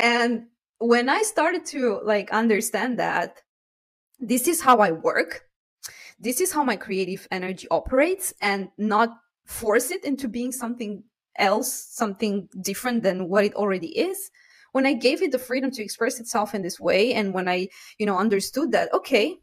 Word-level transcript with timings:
And 0.00 0.46
when 0.78 1.08
I 1.08 1.22
started 1.22 1.66
to 1.66 2.00
like 2.04 2.32
understand 2.32 2.98
that 2.98 3.42
this 4.18 4.48
is 4.48 4.60
how 4.60 4.78
I 4.78 4.92
work, 4.92 5.44
this 6.18 6.40
is 6.40 6.52
how 6.52 6.64
my 6.64 6.76
creative 6.76 7.28
energy 7.30 7.68
operates 7.70 8.32
and 8.40 8.68
not 8.78 9.10
force 9.44 9.90
it 9.90 10.04
into 10.04 10.26
being 10.26 10.52
something 10.52 11.04
else, 11.36 11.72
something 11.72 12.48
different 12.62 13.02
than 13.02 13.28
what 13.28 13.44
it 13.44 13.54
already 13.54 13.98
is. 13.98 14.30
When 14.72 14.86
I 14.86 14.94
gave 14.94 15.22
it 15.22 15.32
the 15.32 15.38
freedom 15.38 15.70
to 15.72 15.82
express 15.82 16.20
itself 16.20 16.54
in 16.54 16.62
this 16.62 16.80
way 16.80 17.12
and 17.14 17.34
when 17.34 17.48
I, 17.48 17.68
you 17.98 18.06
know, 18.06 18.16
understood 18.16 18.72
that, 18.72 18.92
okay, 18.94 19.36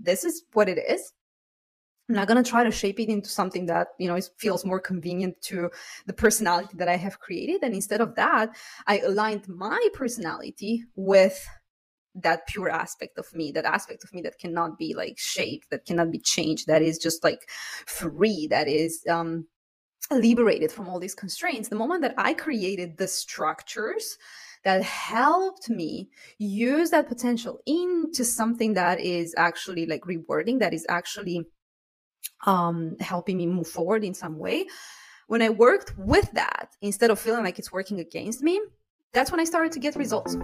this 0.00 0.24
is 0.24 0.44
what 0.52 0.68
it 0.68 0.78
is. 0.78 1.12
I'm 2.08 2.14
not 2.14 2.26
going 2.28 2.42
to 2.42 2.50
try 2.50 2.64
to 2.64 2.70
shape 2.70 2.98
it 3.00 3.10
into 3.10 3.28
something 3.28 3.66
that, 3.66 3.88
you 3.98 4.08
know, 4.08 4.18
feels 4.38 4.64
more 4.64 4.80
convenient 4.80 5.40
to 5.42 5.70
the 6.06 6.14
personality 6.14 6.74
that 6.78 6.88
I 6.88 6.96
have 6.96 7.20
created. 7.20 7.62
And 7.62 7.74
instead 7.74 8.00
of 8.00 8.14
that, 8.14 8.56
I 8.86 9.00
aligned 9.00 9.46
my 9.46 9.86
personality 9.92 10.84
with 10.96 11.46
that 12.14 12.46
pure 12.46 12.70
aspect 12.70 13.18
of 13.18 13.32
me, 13.34 13.52
that 13.52 13.66
aspect 13.66 14.04
of 14.04 14.12
me 14.14 14.22
that 14.22 14.38
cannot 14.38 14.78
be 14.78 14.94
like 14.94 15.18
shaped, 15.18 15.70
that 15.70 15.84
cannot 15.84 16.10
be 16.10 16.18
changed, 16.18 16.66
that 16.66 16.82
is 16.82 16.98
just 16.98 17.22
like 17.22 17.48
free, 17.86 18.46
that 18.48 18.68
is 18.68 19.04
um, 19.08 19.46
liberated 20.10 20.72
from 20.72 20.88
all 20.88 20.98
these 20.98 21.14
constraints. 21.14 21.68
The 21.68 21.76
moment 21.76 22.00
that 22.02 22.14
I 22.16 22.32
created 22.32 22.96
the 22.96 23.06
structures 23.06 24.16
that 24.64 24.82
helped 24.82 25.68
me 25.68 26.08
use 26.38 26.90
that 26.90 27.08
potential 27.08 27.60
into 27.66 28.24
something 28.24 28.74
that 28.74 28.98
is 28.98 29.34
actually 29.36 29.84
like 29.84 30.06
rewarding, 30.06 30.58
that 30.58 30.72
is 30.72 30.86
actually 30.88 31.46
um, 32.46 32.96
helping 33.00 33.36
me 33.36 33.46
move 33.46 33.68
forward 33.68 34.04
in 34.04 34.14
some 34.14 34.38
way. 34.38 34.66
When 35.26 35.42
I 35.42 35.50
worked 35.50 35.96
with 35.98 36.30
that, 36.32 36.74
instead 36.80 37.10
of 37.10 37.18
feeling 37.18 37.44
like 37.44 37.58
it's 37.58 37.72
working 37.72 38.00
against 38.00 38.42
me, 38.42 38.60
that's 39.12 39.30
when 39.30 39.40
I 39.40 39.44
started 39.44 39.72
to 39.72 39.78
get 39.78 39.96
results. 39.96 40.36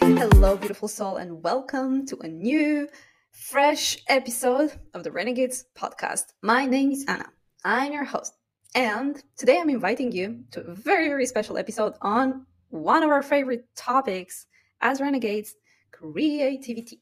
Hello 0.00 0.56
beautiful 0.56 0.88
soul, 0.88 1.16
and 1.16 1.42
welcome 1.42 2.06
to 2.06 2.18
a 2.18 2.28
new, 2.28 2.88
fresh 3.34 3.98
episode 4.08 4.72
of 4.94 5.02
the 5.02 5.10
Renegades 5.10 5.64
podcast. 5.76 6.26
My 6.40 6.66
name 6.66 6.92
is 6.92 7.04
Anna. 7.08 7.26
I'm 7.64 7.92
your 7.92 8.04
host. 8.04 8.32
And 8.76 9.20
today 9.36 9.58
I'm 9.60 9.68
inviting 9.68 10.12
you 10.12 10.44
to 10.52 10.60
a 10.60 10.74
very, 10.74 11.08
very 11.08 11.26
special 11.26 11.58
episode 11.58 11.94
on 12.00 12.46
one 12.68 13.02
of 13.02 13.10
our 13.10 13.24
favorite 13.24 13.66
topics 13.76 14.46
as 14.80 15.00
Renegades 15.00 15.56
creativity. 15.92 17.00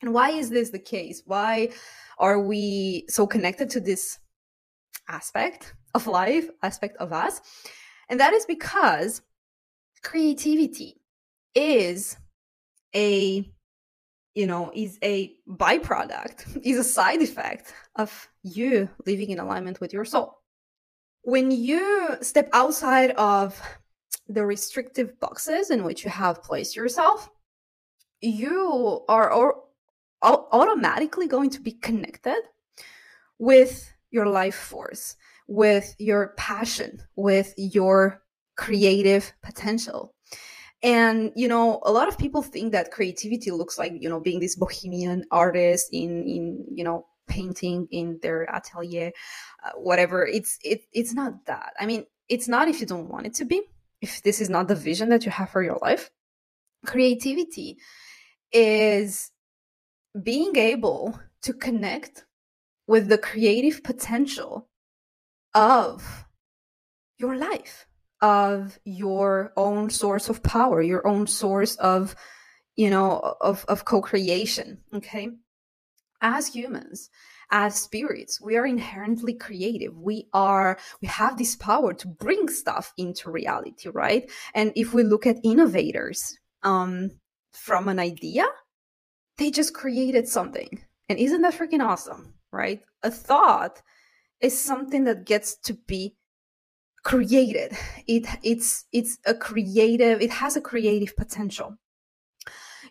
And 0.00 0.14
why 0.14 0.30
is 0.30 0.48
this 0.48 0.70
the 0.70 0.78
case? 0.78 1.22
Why 1.26 1.68
are 2.18 2.40
we 2.40 3.04
so 3.10 3.26
connected 3.26 3.68
to 3.70 3.80
this 3.80 4.18
aspect 5.10 5.74
of 5.94 6.06
life, 6.06 6.48
aspect 6.62 6.96
of 6.96 7.12
us? 7.12 7.42
And 8.08 8.18
that 8.20 8.32
is 8.32 8.46
because 8.46 9.20
creativity 10.02 11.02
is 11.54 12.16
a 12.94 13.52
you 14.34 14.46
know 14.46 14.70
is 14.74 14.98
a 15.02 15.34
byproduct 15.48 16.60
is 16.62 16.78
a 16.78 16.84
side 16.84 17.22
effect 17.22 17.72
of 17.96 18.28
you 18.42 18.88
living 19.06 19.30
in 19.30 19.38
alignment 19.38 19.80
with 19.80 19.92
your 19.92 20.04
soul. 20.04 20.38
When 21.22 21.50
you 21.50 22.16
step 22.22 22.48
outside 22.52 23.10
of 23.12 23.60
the 24.28 24.44
restrictive 24.44 25.18
boxes 25.20 25.70
in 25.70 25.84
which 25.84 26.04
you 26.04 26.10
have 26.10 26.42
placed 26.42 26.76
yourself 26.76 27.30
you 28.20 29.04
are 29.08 29.54
automatically 30.22 31.26
going 31.26 31.50
to 31.50 31.60
be 31.60 31.72
connected 31.72 32.40
with 33.38 33.90
your 34.10 34.26
life 34.26 34.54
force 34.54 35.16
with 35.46 35.94
your 35.98 36.34
passion 36.36 37.00
with 37.16 37.54
your 37.56 38.22
creative 38.56 39.32
potential 39.42 40.14
and 40.82 41.32
you 41.34 41.48
know 41.48 41.80
a 41.84 41.90
lot 41.90 42.08
of 42.08 42.18
people 42.18 42.42
think 42.42 42.72
that 42.72 42.92
creativity 42.92 43.50
looks 43.50 43.78
like 43.78 43.92
you 43.98 44.08
know 44.08 44.20
being 44.20 44.40
this 44.40 44.56
bohemian 44.56 45.24
artist 45.30 45.88
in 45.92 46.24
in 46.26 46.64
you 46.72 46.84
know 46.84 47.06
painting 47.28 47.86
in 47.90 48.18
their 48.22 48.48
atelier 48.54 49.12
uh, 49.64 49.70
whatever. 49.76 50.26
It's 50.26 50.58
it, 50.62 50.82
it's 50.92 51.14
not 51.14 51.46
that. 51.46 51.74
I 51.78 51.86
mean 51.86 52.06
it's 52.28 52.48
not 52.48 52.68
if 52.68 52.80
you 52.80 52.86
don't 52.86 53.08
want 53.08 53.26
it 53.26 53.34
to 53.34 53.44
be 53.44 53.62
if 54.00 54.22
this 54.22 54.40
is 54.40 54.48
not 54.48 54.68
the 54.68 54.74
vision 54.74 55.08
that 55.10 55.24
you 55.24 55.30
have 55.30 55.50
for 55.50 55.62
your 55.62 55.78
life. 55.82 56.10
Creativity 56.86 57.78
is 58.52 59.30
being 60.22 60.56
able 60.56 61.18
to 61.42 61.52
connect 61.52 62.24
with 62.86 63.08
the 63.08 63.18
creative 63.18 63.82
potential 63.82 64.68
of 65.54 66.24
your 67.18 67.36
life 67.36 67.87
of 68.20 68.78
your 68.84 69.52
own 69.56 69.90
source 69.90 70.28
of 70.28 70.42
power, 70.42 70.82
your 70.82 71.06
own 71.06 71.26
source 71.26 71.76
of, 71.76 72.14
you 72.76 72.90
know, 72.90 73.36
of, 73.40 73.64
of 73.68 73.84
co-creation. 73.84 74.78
Okay. 74.94 75.28
As 76.20 76.48
humans, 76.48 77.10
as 77.50 77.76
spirits, 77.76 78.40
we 78.40 78.56
are 78.56 78.66
inherently 78.66 79.34
creative. 79.34 79.96
We 79.96 80.28
are, 80.32 80.78
we 81.00 81.08
have 81.08 81.38
this 81.38 81.54
power 81.56 81.94
to 81.94 82.08
bring 82.08 82.48
stuff 82.48 82.92
into 82.98 83.30
reality, 83.30 83.88
right? 83.88 84.28
And 84.54 84.72
if 84.74 84.92
we 84.92 85.04
look 85.04 85.26
at 85.26 85.36
innovators, 85.44 86.36
um, 86.62 87.12
from 87.52 87.88
an 87.88 87.98
idea, 87.98 88.46
they 89.36 89.50
just 89.50 89.74
created 89.74 90.28
something. 90.28 90.82
And 91.08 91.18
isn't 91.18 91.42
that 91.42 91.54
freaking 91.54 91.84
awesome, 91.84 92.34
right? 92.52 92.80
A 93.02 93.10
thought 93.10 93.80
is 94.40 94.58
something 94.58 95.04
that 95.04 95.24
gets 95.24 95.56
to 95.60 95.74
be 95.74 96.16
created. 97.08 97.72
It 98.06 98.26
it's 98.42 98.84
it's 98.92 99.18
a 99.24 99.34
creative 99.34 100.20
it 100.20 100.30
has 100.30 100.56
a 100.56 100.60
creative 100.60 101.16
potential. 101.16 101.74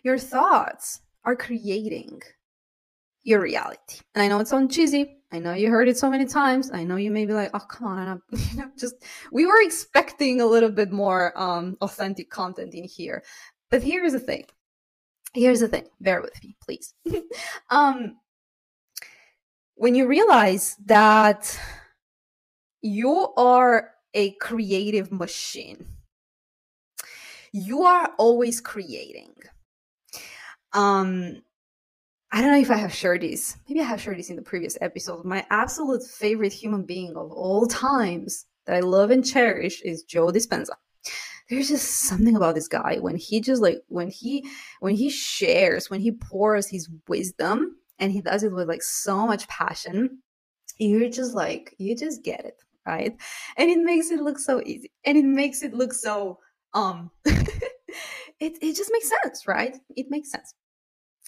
Your 0.02 0.18
thoughts 0.18 1.00
are 1.24 1.36
creating 1.36 2.20
your 3.22 3.40
reality. 3.40 4.00
And 4.14 4.22
i 4.22 4.28
know 4.28 4.40
it 4.40 4.48
sounds 4.48 4.74
cheesy. 4.74 5.18
I 5.30 5.38
know 5.38 5.52
you 5.52 5.70
heard 5.70 5.88
it 5.88 5.96
so 5.96 6.10
many 6.10 6.24
times. 6.26 6.70
I 6.72 6.82
know 6.82 6.96
you 6.96 7.12
may 7.12 7.26
be 7.26 7.32
like 7.32 7.50
oh 7.54 7.60
come 7.60 7.86
on 7.86 8.08
i'm 8.08 8.22
you 8.50 8.58
know 8.58 8.70
just 8.76 8.96
we 9.30 9.46
were 9.46 9.62
expecting 9.62 10.40
a 10.40 10.46
little 10.46 10.70
bit 10.70 10.90
more 10.90 11.32
um 11.36 11.76
authentic 11.80 12.28
content 12.28 12.74
in 12.74 12.84
here. 12.84 13.22
But 13.70 13.84
here's 13.84 14.14
the 14.14 14.20
thing. 14.20 14.46
Here's 15.32 15.60
the 15.60 15.68
thing. 15.68 15.86
Bear 16.00 16.20
with 16.22 16.42
me 16.42 16.56
please. 16.64 16.92
Um 17.70 18.16
when 19.76 19.94
you 19.94 20.08
realize 20.08 20.74
that 20.86 21.56
you 22.82 23.32
are 23.36 23.92
a 24.18 24.32
creative 24.32 25.12
machine. 25.12 25.86
You 27.52 27.84
are 27.84 28.10
always 28.18 28.60
creating. 28.60 29.32
Um, 30.72 31.42
I 32.32 32.42
don't 32.42 32.50
know 32.50 32.58
if 32.58 32.70
I 32.72 32.76
have 32.76 32.92
shared 32.92 33.22
this. 33.22 33.56
Maybe 33.68 33.80
I 33.80 33.84
have 33.84 34.02
shared 34.02 34.18
this 34.18 34.28
in 34.28 34.34
the 34.34 34.42
previous 34.42 34.76
episode. 34.80 35.24
My 35.24 35.46
absolute 35.50 36.02
favorite 36.02 36.52
human 36.52 36.82
being 36.82 37.16
of 37.16 37.30
all 37.30 37.68
times 37.68 38.46
that 38.66 38.74
I 38.74 38.80
love 38.80 39.12
and 39.12 39.24
cherish 39.24 39.82
is 39.82 40.02
Joe 40.02 40.26
Dispenza. 40.26 40.74
There's 41.48 41.68
just 41.68 42.08
something 42.08 42.34
about 42.34 42.56
this 42.56 42.68
guy 42.68 42.96
when 43.00 43.16
he 43.16 43.40
just 43.40 43.62
like 43.62 43.82
when 43.86 44.10
he 44.10 44.44
when 44.80 44.96
he 44.96 45.10
shares, 45.10 45.90
when 45.90 46.00
he 46.00 46.10
pours 46.10 46.66
his 46.66 46.90
wisdom 47.06 47.76
and 48.00 48.10
he 48.10 48.20
does 48.20 48.42
it 48.42 48.52
with 48.52 48.68
like 48.68 48.82
so 48.82 49.28
much 49.28 49.46
passion, 49.46 50.18
you're 50.76 51.08
just 51.08 51.34
like 51.34 51.76
you 51.78 51.94
just 51.96 52.24
get 52.24 52.44
it 52.44 52.64
right? 52.88 53.14
And 53.58 53.70
it 53.70 53.78
makes 53.78 54.10
it 54.10 54.20
look 54.20 54.38
so 54.38 54.62
easy. 54.64 54.90
And 55.04 55.16
it 55.18 55.24
makes 55.24 55.62
it 55.62 55.74
look 55.74 55.92
so 55.92 56.38
um 56.74 57.10
it 57.24 58.52
it 58.66 58.76
just 58.76 58.90
makes 58.92 59.10
sense, 59.22 59.46
right? 59.46 59.76
It 59.96 60.06
makes 60.10 60.30
sense. 60.30 60.54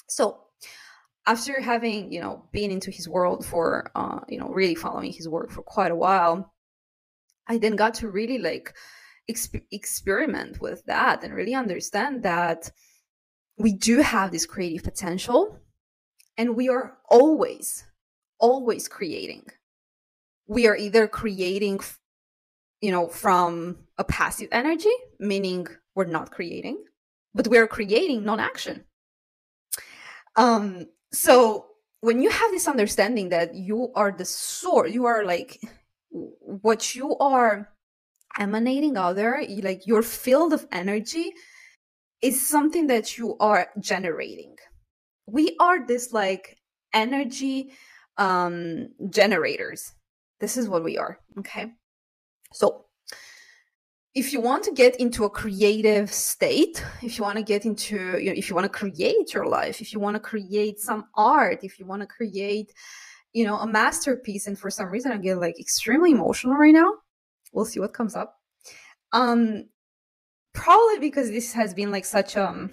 So 0.09 0.25
after 1.27 1.61
having, 1.61 2.13
you 2.13 2.21
know, 2.21 2.49
been 2.53 2.71
into 2.71 2.91
his 2.91 3.09
world 3.09 3.45
for 3.45 3.91
uh, 3.95 4.21
you 4.29 4.39
know, 4.41 4.49
really 4.49 4.75
following 4.75 5.13
his 5.13 5.29
work 5.29 5.51
for 5.51 5.63
quite 5.63 5.93
a 5.93 6.03
while, 6.07 6.53
I 7.47 7.59
then 7.59 7.77
got 7.77 7.95
to 7.95 8.11
really 8.11 8.39
like 8.39 8.75
exp- 9.31 9.67
experiment 9.71 10.61
with 10.61 10.85
that 10.87 11.23
and 11.25 11.35
really 11.35 11.55
understand 11.55 12.23
that 12.23 12.71
we 13.59 13.73
do 13.75 14.01
have 14.01 14.31
this 14.31 14.47
creative 14.47 14.83
potential 14.85 15.59
and 16.39 16.57
we 16.57 16.69
are 16.69 16.97
always 17.09 17.85
always 18.39 18.89
creating 18.89 19.45
we 20.51 20.67
are 20.67 20.77
either 20.77 21.07
creating 21.07 21.81
you 22.81 22.91
know 22.91 23.07
from 23.09 23.77
a 23.99 24.05
passive 24.05 24.49
energy 24.53 24.97
meaning 25.19 25.67
we're 25.95 26.05
not 26.19 26.31
creating 26.31 26.83
but 27.35 27.47
we're 27.49 27.69
creating 27.69 28.25
non-action 28.25 28.85
um 30.37 30.87
so 31.13 31.67
when 32.01 32.21
you 32.23 32.31
have 32.31 32.51
this 32.51 32.67
understanding 32.67 33.29
that 33.29 33.55
you 33.55 33.93
are 33.95 34.13
the 34.13 34.25
source 34.25 34.93
you 34.93 35.05
are 35.05 35.25
like 35.25 35.61
what 36.11 36.95
you 36.95 37.17
are 37.19 37.69
emanating 38.39 38.97
out 38.97 39.17
there 39.17 39.45
like 39.63 39.87
your 39.87 40.03
field 40.03 40.53
of 40.53 40.67
energy 40.73 41.33
is 42.23 42.47
something 42.47 42.87
that 42.89 43.17
you 43.17 43.37
are 43.39 43.69
generating. 43.79 44.57
We 45.27 45.57
are 45.61 45.87
this 45.87 46.13
like 46.13 46.59
energy 46.93 47.73
um 48.19 48.89
generators. 49.09 49.93
This 50.41 50.57
is 50.57 50.69
what 50.69 50.83
we 50.83 50.97
are, 50.99 51.19
okay? 51.39 51.73
So, 52.53 52.87
if 54.15 54.33
you 54.33 54.41
want 54.41 54.65
to 54.65 54.73
get 54.73 54.97
into 54.97 55.25
a 55.25 55.31
creative 55.31 56.13
state, 56.13 56.85
if 57.03 57.17
you 57.17 57.23
want 57.23 57.37
to 57.37 57.45
get 57.45 57.65
into, 57.65 58.19
you 58.19 58.31
know, 58.31 58.37
if 58.37 58.49
you 58.49 58.57
want 58.57 58.65
to 58.65 58.79
create 58.79 59.33
your 59.33 59.47
life, 59.47 59.81
if 59.81 59.93
you 59.93 60.01
want 60.01 60.17
to 60.17 60.21
create 60.21 60.81
some 60.81 61.05
art, 61.15 61.61
if 61.63 61.79
you 61.79 61.87
want 61.87 62.03
to 62.03 62.07
create, 62.07 62.73
you 63.33 63.45
know, 63.45 63.57
a 63.59 63.67
masterpiece, 63.67 64.49
and 64.49 64.59
for 64.59 64.71
some 64.71 64.89
reason 64.89 65.13
I 65.13 65.19
get 65.19 65.39
like 65.39 65.61
extremely 65.61 66.11
emotional 66.11 66.57
right 66.57 66.75
now. 66.75 66.95
We'll 67.53 67.65
see 67.65 67.79
what 67.79 67.95
comes 67.95 68.17
up. 68.17 68.39
Um, 69.13 69.69
probably 70.55 70.99
because 70.99 71.31
this 71.31 71.53
has 71.53 71.73
been 71.73 71.93
like 71.93 72.05
such 72.05 72.35
a 72.37 72.49
um, 72.49 72.71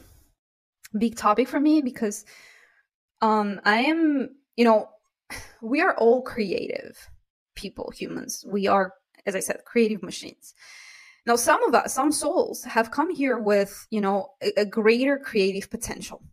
big 0.98 1.16
topic 1.16 1.48
for 1.48 1.60
me 1.60 1.82
because 1.82 2.26
um 3.22 3.60
I 3.66 3.80
am, 3.82 4.30
you 4.56 4.66
know, 4.66 4.90
we 5.62 5.82
are 5.82 5.96
all 5.98 6.22
creative 6.22 6.98
people, 7.58 7.92
humans. 7.94 8.46
We 8.48 8.68
are, 8.68 8.94
as 9.26 9.36
I 9.36 9.42
said, 9.42 9.66
creative 9.66 10.02
machines. 10.02 10.54
Now, 11.26 11.36
some 11.36 11.62
of 11.64 11.76
us, 11.76 11.94
some 11.94 12.14
souls 12.14 12.64
have 12.64 12.92
come 12.92 13.14
here 13.14 13.38
with, 13.38 13.86
you 13.92 14.00
know, 14.00 14.30
a, 14.42 14.62
a 14.62 14.66
greater 14.66 15.18
creative 15.18 15.70
potential 15.70 16.24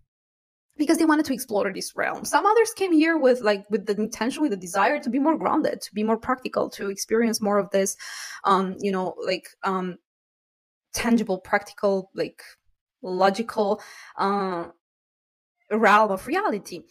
because 0.77 0.99
they 0.99 1.05
wanted 1.05 1.27
to 1.27 1.35
explore 1.35 1.73
this 1.73 1.97
realm. 1.97 2.25
Some 2.25 2.47
others 2.47 2.73
came 2.75 2.93
here 2.93 3.17
with 3.19 3.41
like 3.41 3.65
with 3.71 3.87
the 3.87 3.97
intention, 4.01 4.43
with 4.43 4.53
the 4.53 4.57
desire 4.57 5.01
to 5.01 5.11
be 5.11 5.19
more 5.19 5.37
grounded, 5.37 5.81
to 5.83 5.95
be 5.95 6.05
more 6.05 6.17
practical, 6.17 6.71
to 6.71 6.91
experience 6.91 7.41
more 7.41 7.59
of 7.59 7.71
this, 7.71 7.97
um, 8.45 8.77
you 8.81 8.93
know, 8.93 9.15
like 9.27 9.49
um, 9.65 9.97
tangible, 10.93 11.39
practical, 11.39 12.11
like 12.15 12.43
logical 13.03 13.81
uh, 14.17 14.67
realm 15.71 16.11
of 16.11 16.27
reality. 16.27 16.83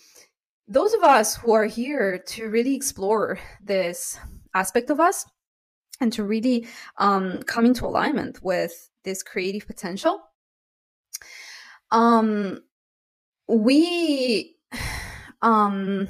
Those 0.67 0.93
of 0.93 1.03
us 1.03 1.35
who 1.35 1.53
are 1.53 1.65
here 1.65 2.17
to 2.27 2.49
really 2.49 2.75
explore 2.75 3.39
this 3.61 4.17
aspect 4.55 4.89
of 4.89 4.99
us 4.99 5.25
and 5.99 6.11
to 6.13 6.23
really 6.23 6.67
um, 6.97 7.43
come 7.43 7.65
into 7.65 7.85
alignment 7.85 8.41
with 8.41 8.89
this 9.03 9.23
creative 9.23 9.67
potential, 9.67 10.21
um, 11.91 12.61
we 13.47 14.55
um, 15.41 16.07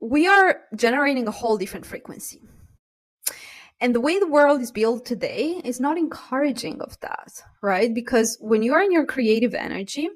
we 0.00 0.26
are 0.26 0.60
generating 0.74 1.26
a 1.28 1.30
whole 1.30 1.56
different 1.56 1.86
frequency 1.86 2.42
and 3.80 3.94
the 3.94 4.00
way 4.00 4.18
the 4.18 4.26
world 4.26 4.60
is 4.60 4.70
built 4.70 5.04
today 5.04 5.60
is 5.64 5.80
not 5.80 5.98
encouraging 5.98 6.80
of 6.80 6.98
that, 7.00 7.42
right? 7.62 7.92
Because 7.92 8.38
when 8.40 8.62
you 8.62 8.72
are 8.72 8.80
in 8.80 8.90
your 8.90 9.04
creative 9.04 9.54
energy, 9.54 10.08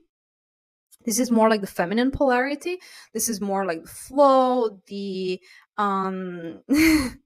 this 1.05 1.19
is 1.19 1.31
more 1.31 1.49
like 1.49 1.61
the 1.61 1.67
feminine 1.67 2.11
polarity. 2.11 2.79
This 3.15 3.29
is 3.29 3.41
more 3.41 3.65
like 3.65 3.83
the 3.83 3.89
flow, 3.89 4.81
the 4.87 5.41
um 5.79 6.61
I 6.71 7.17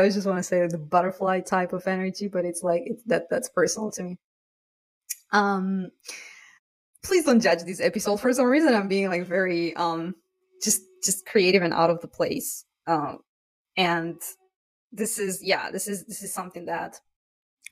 was 0.00 0.14
just 0.14 0.26
want 0.26 0.38
to 0.38 0.42
say 0.42 0.66
the 0.66 0.78
butterfly 0.78 1.40
type 1.40 1.72
of 1.72 1.86
energy, 1.86 2.28
but 2.28 2.44
it's 2.44 2.62
like 2.62 2.84
that 3.06 3.30
that's 3.30 3.48
personal 3.48 3.90
to 3.92 4.02
me. 4.02 4.18
Um 5.32 5.90
please 7.02 7.24
don't 7.24 7.40
judge 7.40 7.64
this 7.64 7.80
episode. 7.80 8.20
For 8.20 8.32
some 8.32 8.46
reason 8.46 8.74
I'm 8.74 8.88
being 8.88 9.08
like 9.08 9.26
very 9.26 9.74
um 9.76 10.14
just 10.62 10.82
just 11.02 11.26
creative 11.26 11.62
and 11.62 11.72
out 11.72 11.90
of 11.90 12.00
the 12.00 12.08
place. 12.08 12.64
Um 12.86 13.18
and 13.76 14.20
this 14.92 15.18
is 15.18 15.42
yeah 15.42 15.70
this 15.70 15.88
is 15.88 16.04
this 16.04 16.22
is 16.22 16.34
something 16.34 16.66
that 16.66 17.00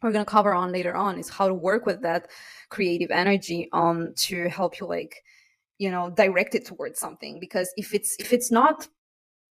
we're 0.02 0.12
going 0.12 0.24
to 0.24 0.30
cover 0.30 0.54
on 0.54 0.72
later 0.72 0.94
on 0.94 1.18
is 1.18 1.28
how 1.28 1.48
to 1.48 1.54
work 1.54 1.86
with 1.86 2.02
that 2.02 2.28
creative 2.68 3.10
energy 3.10 3.68
um 3.72 4.12
to 4.16 4.48
help 4.48 4.80
you 4.80 4.86
like 4.86 5.22
you 5.78 5.90
know 5.90 6.10
direct 6.10 6.54
it 6.54 6.64
towards 6.64 6.98
something 6.98 7.38
because 7.40 7.72
if 7.76 7.94
it's 7.94 8.16
if 8.18 8.32
it's 8.32 8.50
not 8.50 8.88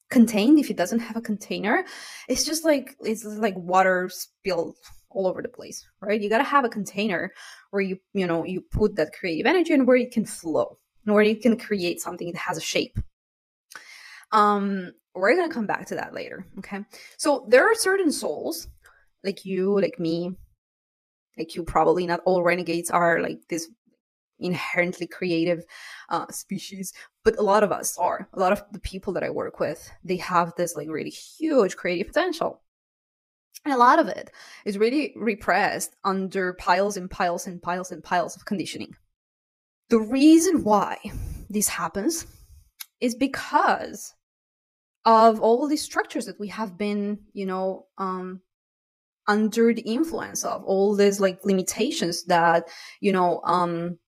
contained 0.10 0.60
if 0.60 0.70
it 0.70 0.78
doesn't 0.78 1.00
have 1.00 1.16
a 1.16 1.22
container 1.22 1.86
it's 2.28 2.44
just 2.44 2.66
like 2.66 2.96
it's 3.02 3.24
like 3.26 3.56
water 3.58 4.10
spilled 4.12 4.76
all 5.12 5.28
over 5.28 5.42
the 5.42 5.50
place 5.50 5.88
right 6.02 6.22
you 6.22 6.30
got 6.30 6.40
to 6.40 6.44
have 6.44 6.66
a 6.66 6.70
container 6.70 7.32
where 7.72 7.82
you 7.82 7.98
you 8.14 8.26
know 8.26 8.44
you 8.44 8.62
put 8.72 8.96
that 8.96 9.14
creative 9.14 9.46
energy 9.46 9.74
and 9.74 9.86
where 9.86 9.98
it 9.98 10.12
can 10.12 10.26
flow 10.26 10.78
and 11.06 11.14
where 11.14 11.24
you 11.24 11.36
can 11.36 11.58
create 11.58 12.02
something 12.02 12.32
that 12.32 12.40
has 12.40 12.58
a 12.58 12.62
shape 12.62 12.98
um 14.32 14.92
we're 15.20 15.36
going 15.36 15.48
to 15.48 15.54
come 15.54 15.68
back 15.68 15.86
to 15.88 15.96
that 15.96 16.14
later. 16.14 16.46
Okay. 16.60 16.80
So 17.18 17.46
there 17.50 17.64
are 17.64 17.76
certain 17.76 18.12
souls, 18.12 18.68
like 19.24 19.46
you, 19.46 19.80
like 19.80 20.00
me, 20.00 20.32
like 21.38 21.56
you, 21.56 21.64
probably 21.64 22.06
not 22.06 22.22
all 22.26 22.44
renegades 22.44 22.90
are 22.90 23.22
like 23.22 23.40
this 23.50 23.70
inherently 24.40 25.08
creative 25.08 25.64
uh, 26.10 26.26
species, 26.30 26.94
but 27.24 27.38
a 27.38 27.42
lot 27.42 27.64
of 27.64 27.72
us 27.72 27.98
are. 27.98 28.28
A 28.34 28.40
lot 28.40 28.52
of 28.52 28.64
the 28.72 28.80
people 28.80 29.14
that 29.14 29.24
I 29.24 29.30
work 29.30 29.60
with, 29.60 29.90
they 30.04 30.18
have 30.18 30.54
this 30.56 30.76
like 30.76 30.90
really 30.90 31.10
huge 31.10 31.76
creative 31.76 32.08
potential. 32.08 32.62
And 33.66 33.74
a 33.74 33.78
lot 33.78 34.00
of 34.00 34.08
it 34.08 34.32
is 34.66 34.78
really 34.78 35.14
repressed 35.18 35.96
under 36.04 36.54
piles 36.54 36.96
and 36.96 37.10
piles 37.10 37.46
and 37.46 37.62
piles 37.62 37.92
and 37.92 38.04
piles 38.04 38.36
of 38.36 38.46
conditioning. 38.46 38.96
The 39.90 40.00
reason 40.00 40.64
why 40.64 40.98
this 41.50 41.68
happens 41.68 42.26
is 43.02 43.16
because 43.16 44.14
of 45.06 45.40
all 45.42 45.68
these 45.68 45.82
structures 45.82 46.26
that 46.26 46.40
we 46.40 46.48
have 46.50 46.78
been, 46.78 47.20
you 47.34 47.46
know, 47.46 47.88
um, 47.98 48.42
under 49.30 49.74
the 49.74 49.84
influence 49.84 50.44
of 50.44 50.64
all 50.66 50.96
these 50.96 51.20
like 51.20 51.46
limitations 51.46 52.24
that, 52.26 52.68
you 53.00 53.14
know, 53.14 53.40
um, 53.44 54.00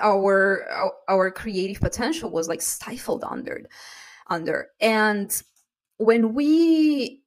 our, 0.00 0.92
our, 1.08 1.32
creative 1.32 1.80
potential 1.82 2.30
was 2.30 2.48
like 2.48 2.62
stifled 2.62 3.24
under, 3.24 3.66
under. 4.28 4.68
And 4.80 5.42
when 5.96 6.32
we, 6.32 7.22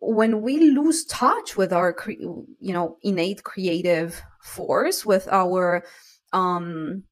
when 0.00 0.42
we 0.42 0.58
lose 0.72 1.04
touch 1.04 1.56
with 1.56 1.72
our, 1.72 1.96
you 2.08 2.72
know, 2.72 2.98
innate 3.04 3.44
creative 3.44 4.20
force, 4.42 5.06
with 5.06 5.28
our, 5.28 5.84
um, 6.32 7.04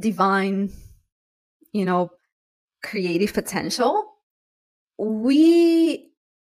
divine, 0.00 0.72
you 1.72 1.84
know, 1.84 2.10
creative 2.82 3.32
potential, 3.32 4.12
we, 4.98 6.05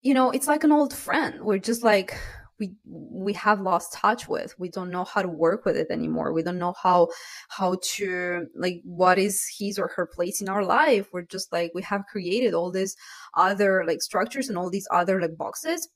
you 0.03 0.13
know, 0.13 0.31
it's 0.31 0.47
like 0.47 0.63
an 0.63 0.71
old 0.71 0.93
friend. 0.93 1.41
We're 1.41 1.57
just 1.57 1.81
like, 1.83 2.19
we 2.59 2.75
we 2.85 3.33
have 3.33 3.61
lost 3.61 3.93
touch 3.93 4.27
with. 4.27 4.53
We 4.59 4.69
don't 4.69 4.91
know 4.91 5.05
how 5.05 5.21
to 5.21 5.27
work 5.27 5.65
with 5.65 5.75
it 5.75 5.87
anymore. 5.89 6.33
We 6.33 6.43
don't 6.43 6.59
know 6.59 6.75
how 6.81 7.07
how 7.49 7.77
to 7.95 8.45
like 8.55 8.81
what 8.83 9.17
is 9.17 9.47
his 9.57 9.79
or 9.79 9.87
her 9.95 10.05
place 10.05 10.41
in 10.41 10.49
our 10.49 10.63
life. 10.63 11.07
We're 11.11 11.23
just 11.23 11.51
like 11.51 11.71
we 11.73 11.81
have 11.83 12.05
created 12.11 12.53
all 12.53 12.71
these 12.71 12.95
other 13.35 13.83
like 13.87 14.01
structures 14.01 14.49
and 14.49 14.57
all 14.57 14.69
these 14.69 14.87
other 14.91 15.19
like 15.21 15.35
boxes. 15.37 15.89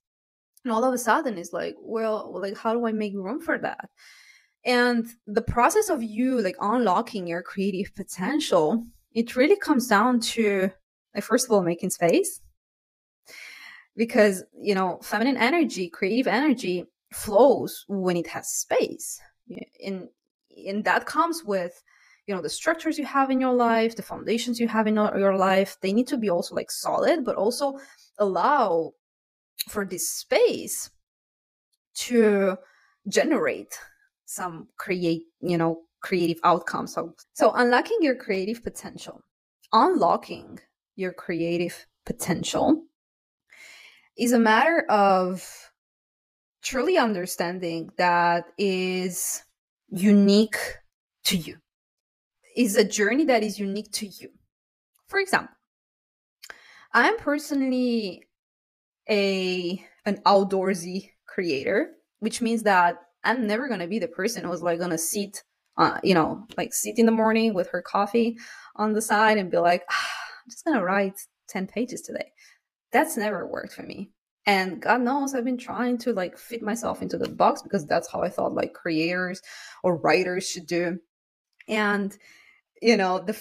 And 0.63 0.73
all 0.73 0.83
of 0.83 0.93
a 0.93 0.97
sudden 0.97 1.37
it's 1.37 1.53
like 1.53 1.75
well 1.79 2.31
like 2.41 2.57
how 2.57 2.73
do 2.73 2.85
i 2.87 2.91
make 2.91 3.13
room 3.13 3.39
for 3.41 3.57
that? 3.59 3.89
And 4.65 5.07
the 5.27 5.41
process 5.41 5.89
of 5.89 6.01
you 6.03 6.41
like 6.41 6.57
unlocking 6.59 7.27
your 7.27 7.43
creative 7.43 7.93
potential 7.95 8.83
it 9.13 9.35
really 9.35 9.57
comes 9.57 9.87
down 9.87 10.19
to 10.19 10.71
like 11.13 11.23
first 11.23 11.45
of 11.45 11.51
all 11.51 11.61
making 11.61 11.91
space 11.91 12.41
because 13.97 14.43
you 14.59 14.75
know 14.75 14.99
feminine 15.03 15.37
energy 15.37 15.89
creative 15.89 16.27
energy 16.27 16.85
flows 17.13 17.85
when 17.87 18.15
it 18.15 18.27
has 18.27 18.49
space 18.49 19.19
and 19.85 20.07
and 20.67 20.83
that 20.85 21.05
comes 21.05 21.43
with 21.43 21.83
you 22.27 22.35
know 22.35 22.41
the 22.41 22.49
structures 22.49 22.97
you 22.97 23.05
have 23.05 23.29
in 23.29 23.41
your 23.41 23.53
life 23.53 23.95
the 23.95 24.01
foundations 24.01 24.59
you 24.59 24.67
have 24.67 24.87
in 24.87 24.95
your 24.95 25.35
life 25.35 25.77
they 25.81 25.91
need 25.91 26.07
to 26.07 26.17
be 26.17 26.29
also 26.29 26.55
like 26.55 26.71
solid 26.71 27.25
but 27.25 27.35
also 27.35 27.77
allow 28.19 28.91
for 29.69 29.85
this 29.85 30.09
space 30.09 30.89
to 31.93 32.55
generate 33.07 33.79
some 34.25 34.67
create 34.77 35.23
you 35.41 35.57
know 35.57 35.81
creative 36.01 36.39
outcomes. 36.43 36.93
So, 36.93 37.13
so 37.33 37.51
unlocking 37.53 37.97
your 38.01 38.15
creative 38.15 38.63
potential, 38.63 39.21
unlocking 39.73 40.59
your 40.95 41.13
creative 41.13 41.85
potential 42.05 42.83
is 44.17 44.31
a 44.31 44.39
matter 44.39 44.85
of 44.89 45.45
truly 46.61 46.97
understanding 46.97 47.89
that 47.97 48.45
is 48.57 49.43
unique 49.89 50.57
to 51.23 51.37
you 51.37 51.57
is 52.55 52.75
a 52.75 52.83
journey 52.83 53.25
that 53.25 53.43
is 53.43 53.59
unique 53.59 53.91
to 53.91 54.07
you 54.07 54.29
for 55.07 55.19
example 55.19 55.55
i'm 56.93 57.17
personally 57.17 58.23
a 59.09 59.81
an 60.05 60.17
outdoorsy 60.25 61.11
creator 61.25 61.91
which 62.19 62.41
means 62.41 62.63
that 62.63 62.97
i'm 63.23 63.47
never 63.47 63.67
going 63.67 63.79
to 63.79 63.87
be 63.87 63.99
the 63.99 64.07
person 64.07 64.43
who's 64.43 64.61
like 64.61 64.79
going 64.79 64.91
to 64.91 64.97
sit 64.97 65.43
uh, 65.77 65.99
you 66.03 66.13
know, 66.13 66.45
like 66.57 66.73
sit 66.73 66.97
in 66.97 67.05
the 67.05 67.11
morning 67.11 67.53
with 67.53 67.69
her 67.69 67.81
coffee 67.81 68.37
on 68.75 68.93
the 68.93 69.01
side 69.01 69.37
and 69.37 69.51
be 69.51 69.57
like, 69.57 69.83
ah, 69.89 70.11
I'm 70.43 70.49
just 70.49 70.65
gonna 70.65 70.83
write 70.83 71.19
10 71.49 71.67
pages 71.67 72.01
today. 72.01 72.31
That's 72.91 73.17
never 73.17 73.45
worked 73.45 73.73
for 73.73 73.83
me. 73.83 74.11
And 74.45 74.81
God 74.81 75.01
knows 75.01 75.35
I've 75.35 75.43
been 75.43 75.57
trying 75.57 75.97
to 75.99 76.13
like 76.13 76.37
fit 76.37 76.61
myself 76.61 77.01
into 77.01 77.17
the 77.17 77.27
box 77.27 77.61
because 77.61 77.85
that's 77.85 78.09
how 78.09 78.21
I 78.21 78.29
thought 78.29 78.55
like 78.55 78.73
creators 78.73 79.41
or 79.83 79.97
writers 79.97 80.47
should 80.49 80.65
do. 80.65 80.99
And, 81.67 82.17
you 82.81 82.95
know, 82.95 83.19
the, 83.19 83.37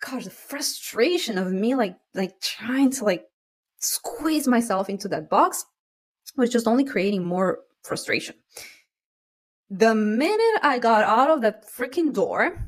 gosh, 0.00 0.24
the 0.24 0.30
frustration 0.30 1.36
of 1.36 1.52
me 1.52 1.74
like, 1.74 1.96
like 2.14 2.40
trying 2.40 2.90
to 2.92 3.04
like 3.04 3.26
squeeze 3.80 4.48
myself 4.48 4.88
into 4.88 5.08
that 5.08 5.28
box 5.28 5.66
was 6.38 6.48
just 6.48 6.66
only 6.66 6.84
creating 6.84 7.22
more 7.22 7.60
frustration. 7.82 8.36
The 9.68 9.94
minute 9.94 10.60
I 10.62 10.78
got 10.78 11.04
out 11.04 11.28
of 11.28 11.42
that 11.42 11.66
freaking 11.68 12.14
door, 12.14 12.66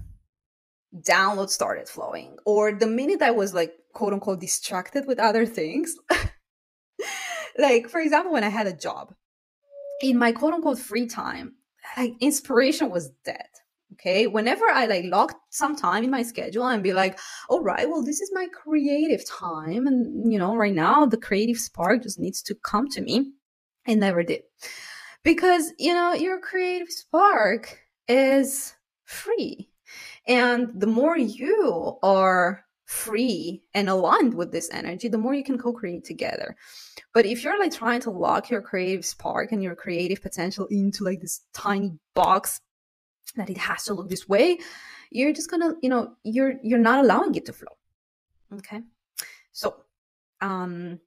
download 0.95 1.49
started 1.49 1.89
flowing. 1.89 2.37
Or 2.45 2.73
the 2.73 2.87
minute 2.87 3.23
I 3.23 3.31
was 3.31 3.55
like, 3.55 3.73
quote 3.93 4.13
unquote, 4.13 4.41
distracted 4.41 5.07
with 5.07 5.19
other 5.19 5.47
things, 5.47 5.97
like, 7.59 7.89
for 7.89 8.01
example, 8.01 8.33
when 8.33 8.45
I 8.45 8.49
had 8.49 8.67
a 8.67 8.73
job, 8.73 9.15
in 10.03 10.19
my 10.19 10.33
quote 10.33 10.55
unquote 10.55 10.79
free 10.79 11.07
time, 11.07 11.55
like 11.97 12.15
inspiration 12.21 12.91
was 12.91 13.11
dead. 13.25 13.47
Okay. 13.95 14.27
Whenever 14.27 14.67
I 14.67 14.87
like 14.87 15.07
locked 15.07 15.37
some 15.51 15.75
time 15.75 16.05
in 16.05 16.11
my 16.11 16.23
schedule 16.23 16.67
and 16.67 16.83
be 16.83 16.93
like, 16.93 17.19
all 17.49 17.63
right, 17.63 17.89
well, 17.89 18.05
this 18.05 18.21
is 18.21 18.31
my 18.33 18.47
creative 18.53 19.27
time. 19.27 19.87
And, 19.87 20.31
you 20.31 20.39
know, 20.39 20.55
right 20.55 20.75
now 20.75 21.07
the 21.07 21.17
creative 21.17 21.59
spark 21.59 22.03
just 22.03 22.19
needs 22.19 22.43
to 22.43 22.55
come 22.55 22.89
to 22.91 23.01
me. 23.01 23.33
I 23.89 23.95
never 23.95 24.23
did. 24.23 24.43
Because, 25.25 25.73
you 25.79 25.95
know, 25.95 26.13
your 26.13 26.39
creative 26.39 26.91
spark 26.91 27.81
is 28.07 28.75
free. 29.05 29.71
And 30.27 30.69
the 30.75 30.87
more 30.87 31.17
you 31.17 31.99
are 32.03 32.65
free 32.89 33.63
and 33.75 33.91
aligned 33.91 34.33
with 34.33 34.51
this 34.51 34.71
energy, 34.73 35.09
the 35.09 35.19
more 35.19 35.35
you 35.35 35.45
can 35.45 35.59
co 35.59 35.75
create 35.75 36.05
together. 36.05 36.57
But 37.13 37.27
if 37.27 37.45
you're 37.45 37.59
like 37.59 37.73
trying 37.73 38.01
to 38.01 38.11
lock 38.11 38.49
your 38.49 38.63
creative 38.63 39.05
spark 39.05 39.53
and 39.53 39.63
your 39.63 39.77
creative 39.77 40.23
potential 40.23 40.67
into 40.71 41.05
like 41.05 41.21
this 41.21 41.43
tiny 41.53 41.93
box 42.15 42.61
that 43.37 43.51
it 43.51 43.59
has 43.59 43.85
to 43.85 43.95
look 43.95 44.09
this 44.09 44.27
way, 44.27 44.59
you're 45.11 45.35
just 45.35 45.51
gonna, 45.51 45.75
you 45.83 45.91
know, 45.91 46.15
you're 46.25 46.55
you're 46.63 46.79
not 46.79 47.05
allowing 47.05 47.35
it 47.35 47.45
to 47.47 47.53
flow. 47.53 47.77
Okay. 48.55 48.81
So 49.53 49.85
um 50.41 50.99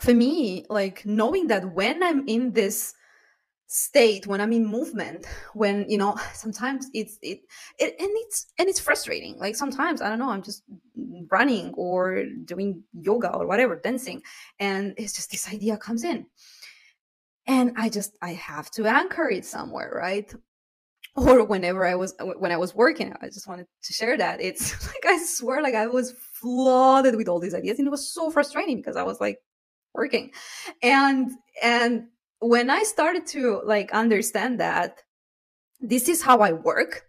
for 0.00 0.12
me, 0.12 0.66
like 0.68 1.06
knowing 1.06 1.46
that 1.46 1.74
when 1.74 2.02
I'm 2.02 2.26
in 2.26 2.52
this 2.52 2.94
state 3.68 4.26
when 4.26 4.40
i'm 4.40 4.52
in 4.52 4.64
movement 4.64 5.26
when 5.52 5.84
you 5.90 5.98
know 5.98 6.16
sometimes 6.32 6.88
it's 6.94 7.18
it, 7.22 7.40
it 7.78 7.94
and 8.00 8.08
it's 8.12 8.46
and 8.58 8.68
it's 8.68 8.80
frustrating 8.80 9.36
like 9.38 9.54
sometimes 9.54 10.00
i 10.00 10.08
don't 10.08 10.18
know 10.18 10.30
i'm 10.30 10.42
just 10.42 10.62
running 11.30 11.72
or 11.74 12.24
doing 12.44 12.82
yoga 12.92 13.34
or 13.34 13.46
whatever 13.46 13.76
dancing 13.76 14.22
and 14.58 14.94
it's 14.96 15.14
just 15.14 15.30
this 15.30 15.48
idea 15.48 15.76
comes 15.76 16.04
in. 16.04 16.26
And 17.46 17.72
i 17.76 17.88
just 17.88 18.16
i 18.22 18.32
have 18.32 18.70
to 18.72 18.86
anchor 18.86 19.30
it 19.30 19.44
somewhere 19.44 19.92
right? 19.94 20.32
Or 21.16 21.44
whenever 21.44 21.84
i 21.86 21.94
was 21.94 22.14
when 22.38 22.52
i 22.52 22.56
was 22.56 22.74
working 22.74 23.14
i 23.22 23.26
just 23.26 23.48
wanted 23.48 23.66
to 23.84 23.92
share 23.92 24.16
that. 24.18 24.40
It's 24.40 24.86
like 24.92 25.06
i 25.06 25.18
swear 25.24 25.62
like 25.62 25.74
i 25.74 25.86
was 25.86 26.12
flooded 26.40 27.16
with 27.16 27.28
all 27.28 27.40
these 27.40 27.54
ideas 27.54 27.78
and 27.78 27.88
it 27.88 27.90
was 27.90 28.12
so 28.12 28.30
frustrating 28.30 28.76
because 28.76 28.96
i 28.96 29.02
was 29.02 29.20
like 29.20 29.38
working. 29.94 30.30
And 30.82 31.32
and 31.62 32.08
when 32.38 32.70
I 32.70 32.82
started 32.84 33.26
to 33.28 33.60
like 33.64 33.92
understand 33.92 34.60
that 34.60 35.02
this 35.80 36.08
is 36.08 36.22
how 36.22 36.38
I 36.38 36.52
work, 36.52 37.02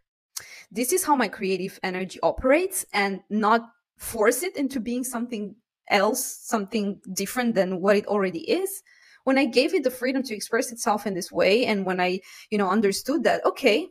this 0.71 0.91
is 0.91 1.03
how 1.03 1.15
my 1.15 1.27
creative 1.27 1.79
energy 1.83 2.19
operates, 2.21 2.85
and 2.93 3.21
not 3.29 3.69
force 3.99 4.41
it 4.43 4.57
into 4.57 4.79
being 4.79 5.03
something 5.03 5.55
else, 5.89 6.39
something 6.43 6.99
different 7.13 7.53
than 7.53 7.81
what 7.81 7.97
it 7.97 8.07
already 8.07 8.49
is. 8.49 8.81
When 9.25 9.37
I 9.37 9.45
gave 9.45 9.73
it 9.73 9.83
the 9.83 9.91
freedom 9.91 10.23
to 10.23 10.35
express 10.35 10.71
itself 10.71 11.05
in 11.05 11.13
this 11.13 11.31
way, 11.31 11.65
and 11.65 11.85
when 11.85 11.99
I, 11.99 12.21
you 12.49 12.57
know, 12.57 12.69
understood 12.69 13.23
that, 13.25 13.45
okay, 13.45 13.89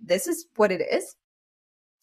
this 0.00 0.28
is 0.28 0.46
what 0.56 0.70
it 0.70 0.80
is, 0.80 1.16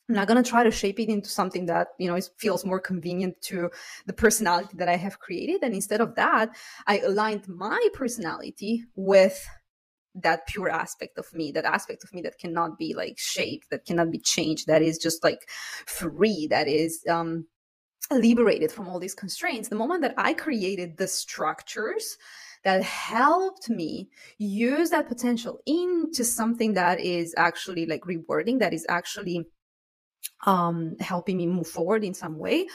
I'm 0.09 0.15
not 0.15 0.27
going 0.27 0.43
to 0.43 0.47
try 0.47 0.63
to 0.63 0.71
shape 0.71 0.99
it 0.99 1.09
into 1.09 1.29
something 1.29 1.65
that, 1.67 1.89
you 1.97 2.07
know, 2.07 2.19
feels 2.37 2.65
more 2.65 2.79
convenient 2.79 3.41
to 3.43 3.69
the 4.05 4.13
personality 4.13 4.75
that 4.77 4.89
I 4.89 4.97
have 4.97 5.19
created. 5.19 5.63
And 5.63 5.73
instead 5.73 6.01
of 6.01 6.15
that, 6.15 6.55
I 6.85 6.99
aligned 6.99 7.47
my 7.47 7.87
personality 7.93 8.83
with 8.95 9.47
that 10.15 10.47
pure 10.47 10.69
aspect 10.69 11.17
of 11.17 11.33
me, 11.33 11.51
that 11.51 11.65
aspect 11.65 12.03
of 12.03 12.13
me 12.13 12.21
that 12.21 12.39
cannot 12.39 12.77
be 12.77 12.93
like 12.93 13.17
shaped, 13.17 13.69
that 13.69 13.85
cannot 13.85 14.11
be 14.11 14.19
changed, 14.19 14.67
that 14.67 14.81
is 14.81 14.97
just 14.97 15.23
like 15.23 15.49
free, 15.85 16.47
that 16.49 16.67
is, 16.67 17.03
um, 17.09 17.45
liberated 18.11 18.71
from 18.71 18.87
all 18.87 18.99
these 18.99 19.15
constraints. 19.15 19.69
The 19.69 19.75
moment 19.75 20.01
that 20.01 20.13
I 20.17 20.33
created 20.33 20.97
the 20.97 21.07
structures 21.07 22.17
that 22.63 22.83
helped 22.83 23.69
me 23.69 24.09
use 24.37 24.89
that 24.89 25.07
potential 25.07 25.59
into 25.65 26.23
something 26.23 26.73
that 26.73 26.99
is 26.99 27.33
actually 27.37 27.85
like 27.85 28.05
rewarding, 28.05 28.59
that 28.59 28.73
is 28.73 28.85
actually 28.89 29.45
um, 30.45 30.95
helping 30.99 31.37
me 31.37 31.47
move 31.47 31.67
forward 31.67 32.03
in 32.03 32.13
some 32.13 32.37
way. 32.37 32.67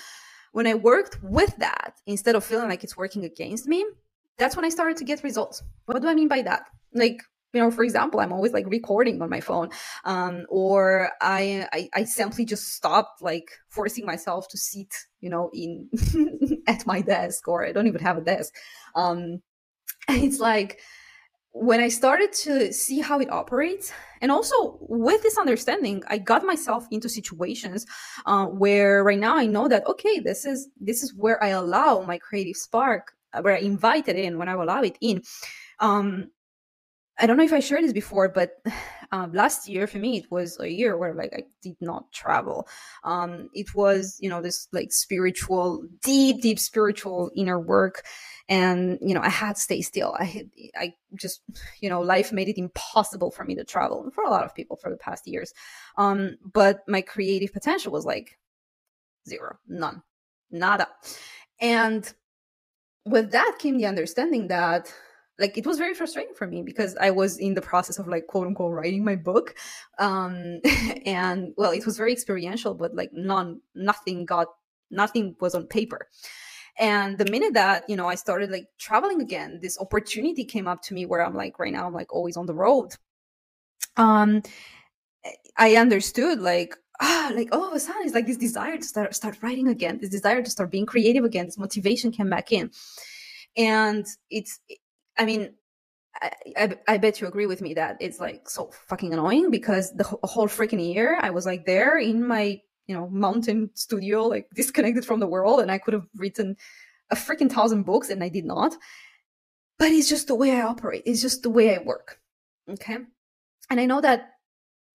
When 0.52 0.66
I 0.66 0.74
worked 0.74 1.22
with 1.22 1.56
that, 1.58 1.94
instead 2.06 2.34
of 2.34 2.44
feeling 2.44 2.68
like 2.68 2.82
it's 2.82 2.96
working 2.96 3.24
against 3.24 3.66
me, 3.66 3.84
that's 4.36 4.56
when 4.56 4.64
I 4.64 4.68
started 4.68 4.96
to 4.96 5.04
get 5.04 5.22
results. 5.22 5.62
What 5.86 6.02
do 6.02 6.08
I 6.08 6.14
mean 6.14 6.28
by 6.28 6.42
that? 6.42 6.66
Like, 6.94 7.22
you 7.52 7.60
know, 7.60 7.70
for 7.70 7.82
example, 7.82 8.20
I'm 8.20 8.32
always 8.32 8.52
like 8.52 8.66
recording 8.68 9.20
on 9.22 9.30
my 9.30 9.40
phone, 9.40 9.70
um, 10.04 10.46
or 10.48 11.10
I, 11.20 11.66
I, 11.72 11.88
I 11.94 12.04
simply 12.04 12.44
just 12.44 12.74
stopped 12.74 13.22
like 13.22 13.50
forcing 13.68 14.06
myself 14.06 14.48
to 14.50 14.58
sit, 14.58 14.94
you 15.20 15.30
know, 15.30 15.50
in 15.52 15.88
at 16.66 16.86
my 16.86 17.00
desk, 17.00 17.48
or 17.48 17.66
I 17.66 17.72
don't 17.72 17.86
even 17.88 18.02
have 18.02 18.18
a 18.18 18.22
desk. 18.22 18.54
Um, 18.94 19.42
it's 20.08 20.38
like 20.38 20.80
when 21.52 21.80
I 21.80 21.88
started 21.88 22.32
to 22.44 22.72
see 22.72 23.00
how 23.00 23.18
it 23.18 23.30
operates, 23.32 23.92
and 24.20 24.30
also 24.30 24.78
with 24.80 25.22
this 25.22 25.36
understanding, 25.36 26.02
I 26.06 26.18
got 26.18 26.44
myself 26.44 26.86
into 26.92 27.08
situations 27.08 27.86
uh, 28.26 28.46
where 28.46 29.02
right 29.02 29.18
now 29.18 29.36
I 29.36 29.46
know 29.46 29.66
that 29.66 29.86
okay, 29.86 30.20
this 30.20 30.44
is 30.44 30.68
this 30.80 31.02
is 31.02 31.14
where 31.14 31.42
I 31.42 31.48
allow 31.48 32.02
my 32.02 32.18
creative 32.18 32.56
spark, 32.56 33.12
uh, 33.32 33.42
where 33.42 33.56
I 33.56 33.60
invite 33.60 34.06
it 34.08 34.16
in, 34.16 34.38
when 34.38 34.48
I 34.48 34.52
allow 34.52 34.82
it 34.82 34.96
in. 35.00 35.22
Um, 35.80 36.30
I 37.20 37.26
don't 37.26 37.36
know 37.36 37.44
if 37.44 37.52
I 37.52 37.60
shared 37.60 37.84
this 37.84 37.92
before, 37.92 38.28
but 38.28 38.62
um, 39.12 39.32
last 39.32 39.68
year 39.68 39.86
for 39.86 39.98
me 39.98 40.18
it 40.18 40.30
was 40.30 40.58
a 40.60 40.68
year 40.68 40.96
where 40.96 41.14
like 41.14 41.32
I 41.34 41.42
did 41.62 41.76
not 41.80 42.10
travel. 42.12 42.66
Um, 43.04 43.50
it 43.52 43.74
was 43.74 44.16
you 44.20 44.30
know 44.30 44.40
this 44.40 44.68
like 44.72 44.92
spiritual, 44.92 45.84
deep, 46.02 46.40
deep 46.40 46.58
spiritual 46.58 47.30
inner 47.36 47.58
work, 47.58 48.04
and 48.48 48.98
you 49.02 49.14
know 49.14 49.20
I 49.20 49.28
had 49.28 49.56
to 49.56 49.60
stay 49.60 49.82
still. 49.82 50.16
I 50.18 50.24
had, 50.24 50.50
I 50.76 50.94
just 51.14 51.42
you 51.80 51.90
know 51.90 52.00
life 52.00 52.32
made 52.32 52.48
it 52.48 52.58
impossible 52.58 53.30
for 53.30 53.44
me 53.44 53.54
to 53.56 53.64
travel 53.64 54.10
for 54.14 54.24
a 54.24 54.30
lot 54.30 54.44
of 54.44 54.54
people 54.54 54.76
for 54.76 54.90
the 54.90 54.96
past 54.96 55.26
years. 55.26 55.52
Um, 55.98 56.36
but 56.52 56.80
my 56.88 57.02
creative 57.02 57.52
potential 57.52 57.92
was 57.92 58.04
like 58.06 58.38
zero, 59.28 59.58
none, 59.68 60.02
nada, 60.50 60.88
and 61.60 62.12
with 63.06 63.32
that 63.32 63.56
came 63.58 63.78
the 63.78 63.86
understanding 63.86 64.48
that 64.48 64.92
like 65.40 65.56
it 65.56 65.66
was 65.66 65.78
very 65.78 65.94
frustrating 65.94 66.34
for 66.34 66.46
me 66.46 66.62
because 66.62 66.96
I 66.96 67.10
was 67.10 67.38
in 67.38 67.54
the 67.54 67.62
process 67.62 67.98
of 67.98 68.06
like 68.06 68.26
quote 68.26 68.46
unquote 68.46 68.72
writing 68.72 69.04
my 69.04 69.16
book. 69.16 69.56
Um 69.98 70.60
and 71.06 71.52
well 71.56 71.72
it 71.72 71.86
was 71.86 71.96
very 71.96 72.12
experiential, 72.12 72.74
but 72.74 72.94
like 72.94 73.10
none 73.12 73.60
nothing 73.74 74.26
got 74.26 74.48
nothing 74.90 75.34
was 75.40 75.54
on 75.54 75.66
paper. 75.66 76.08
And 76.78 77.18
the 77.18 77.30
minute 77.30 77.54
that, 77.54 77.88
you 77.88 77.96
know, 77.96 78.06
I 78.06 78.14
started 78.14 78.50
like 78.50 78.66
traveling 78.78 79.20
again, 79.20 79.58
this 79.60 79.78
opportunity 79.80 80.44
came 80.44 80.68
up 80.68 80.82
to 80.82 80.94
me 80.94 81.06
where 81.06 81.24
I'm 81.24 81.34
like 81.34 81.58
right 81.58 81.72
now 81.72 81.86
I'm 81.86 81.94
like 81.94 82.12
always 82.12 82.36
on 82.36 82.46
the 82.46 82.54
road. 82.54 82.94
Um 83.96 84.42
I 85.56 85.76
understood 85.76 86.40
like 86.40 86.76
ah, 87.00 87.32
like 87.34 87.48
all 87.52 87.66
of 87.66 87.72
a 87.74 87.80
sudden 87.80 88.02
it's 88.04 88.14
like 88.14 88.26
this 88.26 88.36
desire 88.36 88.76
to 88.76 88.84
start 88.84 89.14
start 89.14 89.38
writing 89.42 89.68
again, 89.68 89.98
this 90.00 90.10
desire 90.10 90.42
to 90.42 90.50
start 90.50 90.70
being 90.70 90.86
creative 90.86 91.24
again, 91.24 91.46
this 91.46 91.58
motivation 91.58 92.12
came 92.12 92.28
back 92.28 92.52
in. 92.52 92.70
And 93.56 94.06
it's 94.30 94.60
I 95.20 95.26
mean, 95.26 95.52
I, 96.20 96.30
I, 96.56 96.78
I, 96.88 96.96
bet 96.96 97.20
you 97.20 97.26
agree 97.26 97.44
with 97.44 97.60
me 97.60 97.74
that 97.74 97.98
it's 98.00 98.18
like 98.18 98.48
so 98.48 98.70
fucking 98.88 99.12
annoying 99.12 99.50
because 99.50 99.92
the 99.92 100.04
whole 100.04 100.48
freaking 100.48 100.94
year 100.94 101.18
I 101.20 101.28
was 101.28 101.44
like 101.44 101.66
there 101.66 101.98
in 101.98 102.26
my, 102.26 102.58
you 102.86 102.94
know, 102.94 103.06
mountain 103.10 103.68
studio, 103.74 104.24
like 104.24 104.48
disconnected 104.54 105.04
from 105.04 105.20
the 105.20 105.26
world, 105.26 105.60
and 105.60 105.70
I 105.70 105.76
could 105.76 105.92
have 105.92 106.06
written 106.16 106.56
a 107.10 107.16
freaking 107.16 107.52
thousand 107.52 107.82
books 107.82 108.08
and 108.08 108.24
I 108.24 108.30
did 108.30 108.46
not. 108.46 108.74
But 109.78 109.90
it's 109.92 110.08
just 110.08 110.26
the 110.26 110.34
way 110.34 110.52
I 110.52 110.62
operate, 110.62 111.02
it's 111.04 111.20
just 111.20 111.42
the 111.42 111.50
way 111.50 111.76
I 111.76 111.82
work. 111.82 112.18
Okay. 112.70 112.96
And 113.68 113.78
I 113.78 113.84
know 113.84 114.00
that, 114.00 114.30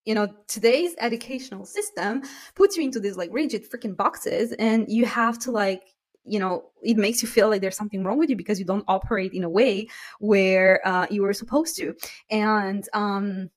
you 0.06 0.16
know, 0.16 0.28
today's 0.48 0.96
educational 0.98 1.66
system 1.66 2.24
puts 2.56 2.78
you 2.78 2.84
into 2.84 3.00
these 3.00 3.16
like 3.16 3.30
rigid 3.32 3.70
freaking 3.70 3.96
boxes 3.96 4.54
and 4.54 4.86
you 4.90 5.06
have 5.06 5.38
to 5.40 5.52
like 5.52 5.95
you 6.26 6.40
know 6.40 6.72
it 6.84 6.98
makes 6.98 7.22
you 7.22 7.28
feel 7.28 7.50
like 7.50 7.62
there's 7.62 7.78
something 7.78 8.04
wrong 8.04 8.18
with 8.18 8.30
you 8.30 8.36
because 8.36 8.60
you 8.60 8.66
don't 8.66 8.86
operate 8.88 9.34
in 9.34 9.44
a 9.44 9.50
way 9.50 9.88
where 10.20 10.86
uh, 10.88 11.08
you 11.10 11.22
were 11.22 11.34
supposed 11.34 11.76
to. 11.78 11.96
And 12.30 12.88
um, 12.94 13.50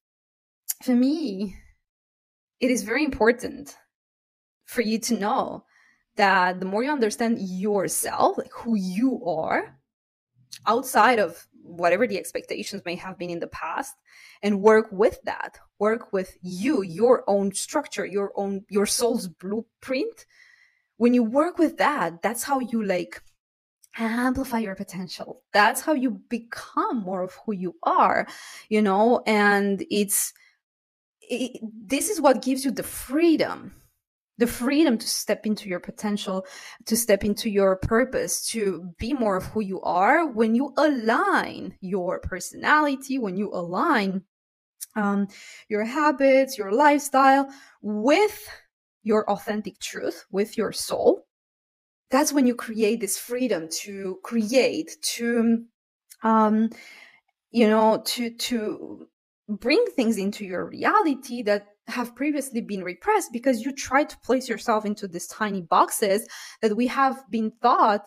for 0.82 0.94
me 0.94 1.56
it 2.60 2.70
is 2.70 2.82
very 2.82 3.04
important 3.04 3.76
for 4.64 4.82
you 4.82 4.98
to 4.98 5.18
know 5.18 5.64
that 6.16 6.60
the 6.60 6.66
more 6.66 6.82
you 6.82 6.90
understand 6.90 7.38
yourself 7.40 8.38
like 8.38 8.52
who 8.52 8.74
you 8.76 9.24
are 9.24 9.78
outside 10.66 11.18
of 11.18 11.46
whatever 11.62 12.06
the 12.06 12.18
expectations 12.18 12.82
may 12.84 12.94
have 12.94 13.18
been 13.18 13.30
in 13.30 13.40
the 13.40 13.46
past 13.48 13.94
and 14.42 14.60
work 14.60 14.88
with 14.90 15.20
that 15.24 15.58
work 15.78 16.12
with 16.12 16.36
you 16.42 16.82
your 16.82 17.24
own 17.28 17.52
structure 17.52 18.04
your 18.04 18.32
own 18.36 18.64
your 18.68 18.86
soul's 18.86 19.28
blueprint 19.28 20.26
when 20.98 21.14
you 21.14 21.22
work 21.24 21.58
with 21.58 21.78
that 21.78 22.22
that's 22.22 22.44
how 22.44 22.60
you 22.60 22.84
like 22.84 23.22
amplify 23.98 24.58
your 24.58 24.76
potential. 24.76 25.42
That's 25.52 25.80
how 25.80 25.92
you 25.92 26.20
become 26.28 27.02
more 27.02 27.22
of 27.22 27.36
who 27.44 27.52
you 27.52 27.74
are 27.82 28.28
you 28.68 28.82
know? 28.82 29.22
And 29.26 29.84
it's 29.90 30.32
it, 31.20 31.60
this 31.84 32.08
is 32.08 32.20
what 32.20 32.42
gives 32.42 32.64
you 32.64 32.70
the 32.70 32.82
freedom 32.82 33.74
the 34.38 34.46
freedom 34.46 34.96
to 34.96 35.06
step 35.08 35.44
into 35.46 35.68
your 35.68 35.80
potential, 35.80 36.46
to 36.86 36.96
step 36.96 37.24
into 37.24 37.50
your 37.50 37.76
purpose, 37.76 38.46
to 38.46 38.94
be 38.96 39.12
more 39.12 39.36
of 39.36 39.46
who 39.46 39.60
you 39.60 39.80
are 39.82 40.28
when 40.28 40.54
you 40.54 40.72
align 40.76 41.76
your 41.80 42.20
personality, 42.20 43.18
when 43.18 43.36
you 43.36 43.50
align 43.52 44.22
um, 44.94 45.26
your 45.68 45.84
habits, 45.84 46.56
your 46.56 46.70
lifestyle 46.70 47.48
with 47.82 48.48
your 49.08 49.28
authentic 49.30 49.80
truth, 49.80 50.26
with 50.30 50.56
your 50.56 50.72
soul. 50.72 51.26
That's 52.10 52.32
when 52.32 52.46
you 52.46 52.54
create 52.54 53.00
this 53.00 53.18
freedom 53.18 53.68
to 53.82 54.18
create, 54.22 54.90
to, 55.16 55.64
um, 56.22 56.70
you 57.50 57.68
know, 57.68 58.02
to, 58.04 58.30
to 58.30 59.08
bring 59.48 59.84
things 59.96 60.18
into 60.18 60.44
your 60.44 60.66
reality 60.66 61.42
that 61.42 61.66
have 61.88 62.14
previously 62.14 62.60
been 62.60 62.84
repressed 62.84 63.32
because 63.32 63.64
you 63.64 63.72
try 63.74 64.04
to 64.04 64.18
place 64.18 64.48
yourself 64.48 64.84
into 64.84 65.08
these 65.08 65.26
tiny 65.26 65.62
boxes 65.62 66.28
that 66.60 66.76
we 66.76 66.86
have 66.86 67.16
been 67.30 67.50
thought 67.62 68.02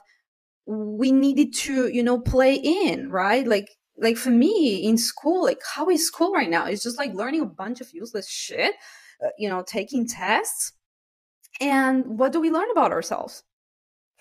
we 0.68 1.12
needed 1.12 1.54
to 1.54 1.88
you 1.88 2.04
know 2.04 2.20
play 2.20 2.54
in 2.56 3.10
right 3.10 3.48
like 3.48 3.70
like 3.98 4.18
for 4.18 4.30
me 4.30 4.76
in 4.88 4.98
school 4.98 5.44
like 5.44 5.60
how 5.76 5.90
is 5.90 6.06
school 6.06 6.32
right 6.32 6.50
now 6.50 6.66
it's 6.66 6.84
just 6.84 7.00
like 7.00 7.14
learning 7.14 7.42
a 7.42 7.46
bunch 7.46 7.82
of 7.82 7.92
useless 7.92 8.30
shit 8.30 8.76
uh, 9.26 9.30
you 9.38 9.50
know 9.50 9.64
taking 9.66 10.08
tests 10.08 10.74
and 11.62 12.20
what 12.20 12.34
do 12.34 12.42
we 12.42 12.52
learn 12.52 12.70
about 12.72 12.92
ourselves 12.92 13.44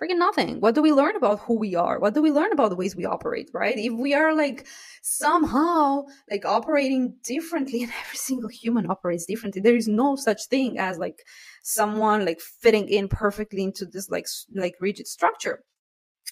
freaking 0.00 0.18
nothing. 0.18 0.60
What 0.60 0.74
do 0.74 0.82
we 0.82 0.92
learn 0.92 1.16
about 1.16 1.40
who 1.40 1.58
we 1.58 1.74
are? 1.74 1.98
What 1.98 2.14
do 2.14 2.22
we 2.22 2.30
learn 2.30 2.52
about 2.52 2.70
the 2.70 2.76
ways 2.76 2.96
we 2.96 3.04
operate, 3.04 3.50
right? 3.52 3.76
If 3.76 3.92
we 3.92 4.14
are 4.14 4.34
like 4.34 4.66
somehow 5.02 6.04
like 6.30 6.44
operating 6.44 7.16
differently 7.22 7.82
and 7.82 7.92
every 8.00 8.16
single 8.16 8.48
human 8.48 8.90
operates 8.90 9.26
differently, 9.26 9.60
there 9.60 9.76
is 9.76 9.88
no 9.88 10.16
such 10.16 10.46
thing 10.46 10.78
as 10.78 10.98
like 10.98 11.18
someone 11.62 12.24
like 12.24 12.40
fitting 12.40 12.88
in 12.88 13.08
perfectly 13.08 13.62
into 13.62 13.84
this 13.84 14.08
like 14.08 14.26
like 14.54 14.74
rigid 14.80 15.06
structure. 15.06 15.64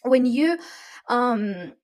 When 0.03 0.25
you 0.25 0.59
um 1.09 1.75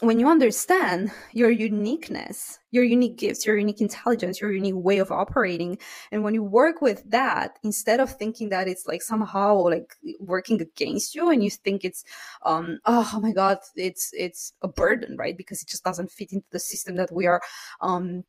when 0.00 0.20
you 0.20 0.28
understand 0.28 1.10
your 1.32 1.50
uniqueness, 1.50 2.58
your 2.70 2.84
unique 2.84 3.16
gifts, 3.16 3.46
your 3.46 3.56
unique 3.56 3.80
intelligence, 3.80 4.42
your 4.42 4.52
unique 4.52 4.74
way 4.76 4.98
of 4.98 5.10
operating, 5.10 5.78
and 6.12 6.22
when 6.22 6.34
you 6.34 6.42
work 6.42 6.82
with 6.82 7.02
that, 7.10 7.58
instead 7.62 7.98
of 7.98 8.14
thinking 8.14 8.50
that 8.50 8.68
it's 8.68 8.86
like 8.86 9.02
somehow 9.02 9.56
like 9.56 9.94
working 10.20 10.60
against 10.60 11.14
you, 11.14 11.30
and 11.30 11.42
you 11.42 11.48
think 11.48 11.82
it's, 11.82 12.04
um, 12.44 12.78
oh 12.84 13.18
my 13.22 13.32
god, 13.32 13.58
it's 13.74 14.10
it's 14.12 14.52
a 14.60 14.68
burden, 14.68 15.16
right? 15.16 15.36
Because 15.36 15.62
it 15.62 15.68
just 15.68 15.84
doesn't 15.84 16.10
fit 16.10 16.32
into 16.32 16.46
the 16.50 16.58
system 16.58 16.96
that 16.96 17.10
we 17.10 17.26
are 17.26 17.40
um, 17.80 18.22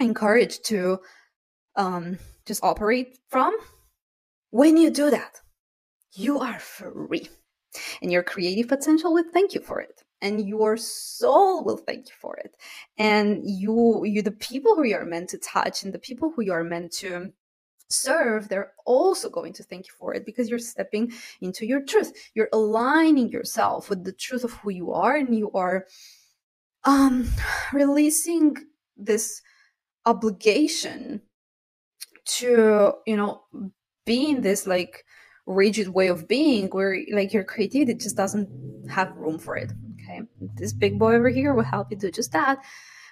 encouraged 0.00 0.66
to 0.66 0.98
um, 1.76 2.18
just 2.44 2.62
operate 2.62 3.18
from. 3.30 3.56
When 4.50 4.76
you 4.76 4.90
do 4.90 5.10
that, 5.10 5.40
you 6.12 6.38
are 6.40 6.58
free, 6.58 7.30
and 8.02 8.12
your 8.12 8.22
creative 8.22 8.68
potential 8.68 9.14
will 9.14 9.24
thank 9.32 9.54
you 9.54 9.62
for 9.62 9.80
it 9.80 10.03
and 10.24 10.48
your 10.48 10.76
soul 10.78 11.62
will 11.62 11.76
thank 11.76 12.08
you 12.08 12.14
for 12.18 12.36
it. 12.38 12.56
And 12.96 13.42
you 13.44 14.04
you 14.04 14.22
the 14.22 14.30
people 14.32 14.74
who 14.74 14.84
you 14.84 14.96
are 14.96 15.04
meant 15.04 15.28
to 15.30 15.38
touch 15.38 15.82
and 15.84 15.92
the 15.92 15.98
people 15.98 16.32
who 16.34 16.42
you 16.42 16.52
are 16.52 16.64
meant 16.64 16.92
to 16.92 17.30
serve 17.90 18.48
they're 18.48 18.72
also 18.86 19.28
going 19.28 19.52
to 19.52 19.62
thank 19.62 19.86
you 19.86 19.92
for 19.98 20.14
it 20.14 20.24
because 20.24 20.48
you're 20.48 20.58
stepping 20.58 21.12
into 21.42 21.66
your 21.66 21.82
truth. 21.84 22.10
You're 22.34 22.48
aligning 22.52 23.28
yourself 23.28 23.90
with 23.90 24.02
the 24.02 24.12
truth 24.12 24.42
of 24.44 24.52
who 24.54 24.70
you 24.70 24.92
are 24.92 25.14
and 25.14 25.36
you 25.36 25.52
are 25.52 25.86
um 26.84 27.28
releasing 27.72 28.56
this 28.96 29.42
obligation 30.06 31.20
to 32.24 32.92
you 33.06 33.16
know 33.16 33.42
be 34.06 34.30
in 34.30 34.40
this 34.40 34.66
like 34.66 35.04
rigid 35.46 35.88
way 35.88 36.08
of 36.08 36.26
being 36.26 36.68
where 36.68 36.98
like 37.12 37.34
your 37.34 37.44
creativity 37.44 37.92
just 37.94 38.16
doesn't 38.16 38.48
have 38.88 39.14
room 39.16 39.38
for 39.38 39.56
it 39.56 39.70
Okay, 40.04 40.22
this 40.56 40.72
big 40.72 40.98
boy 40.98 41.14
over 41.14 41.28
here 41.28 41.54
will 41.54 41.62
help 41.62 41.90
you 41.90 41.96
do 41.96 42.10
just 42.10 42.32
that. 42.32 42.58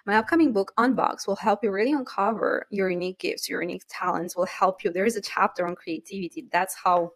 My 0.05 0.17
upcoming 0.17 0.53
book, 0.53 0.73
Unbox, 0.79 1.27
will 1.27 1.37
help 1.37 1.63
you 1.63 1.71
really 1.71 1.93
uncover 1.93 2.67
your 2.71 2.91
unique 2.91 3.21
gifts, 3.21 3.49
your 3.49 3.63
unique 3.63 3.85
talents, 3.89 4.37
will 4.37 4.47
help 4.47 4.83
you. 4.83 4.91
There 4.91 5.07
is 5.07 5.17
a 5.17 5.21
chapter 5.21 5.67
on 5.67 5.77
creativity. 5.77 6.49
That's 6.51 6.75
how 6.75 7.13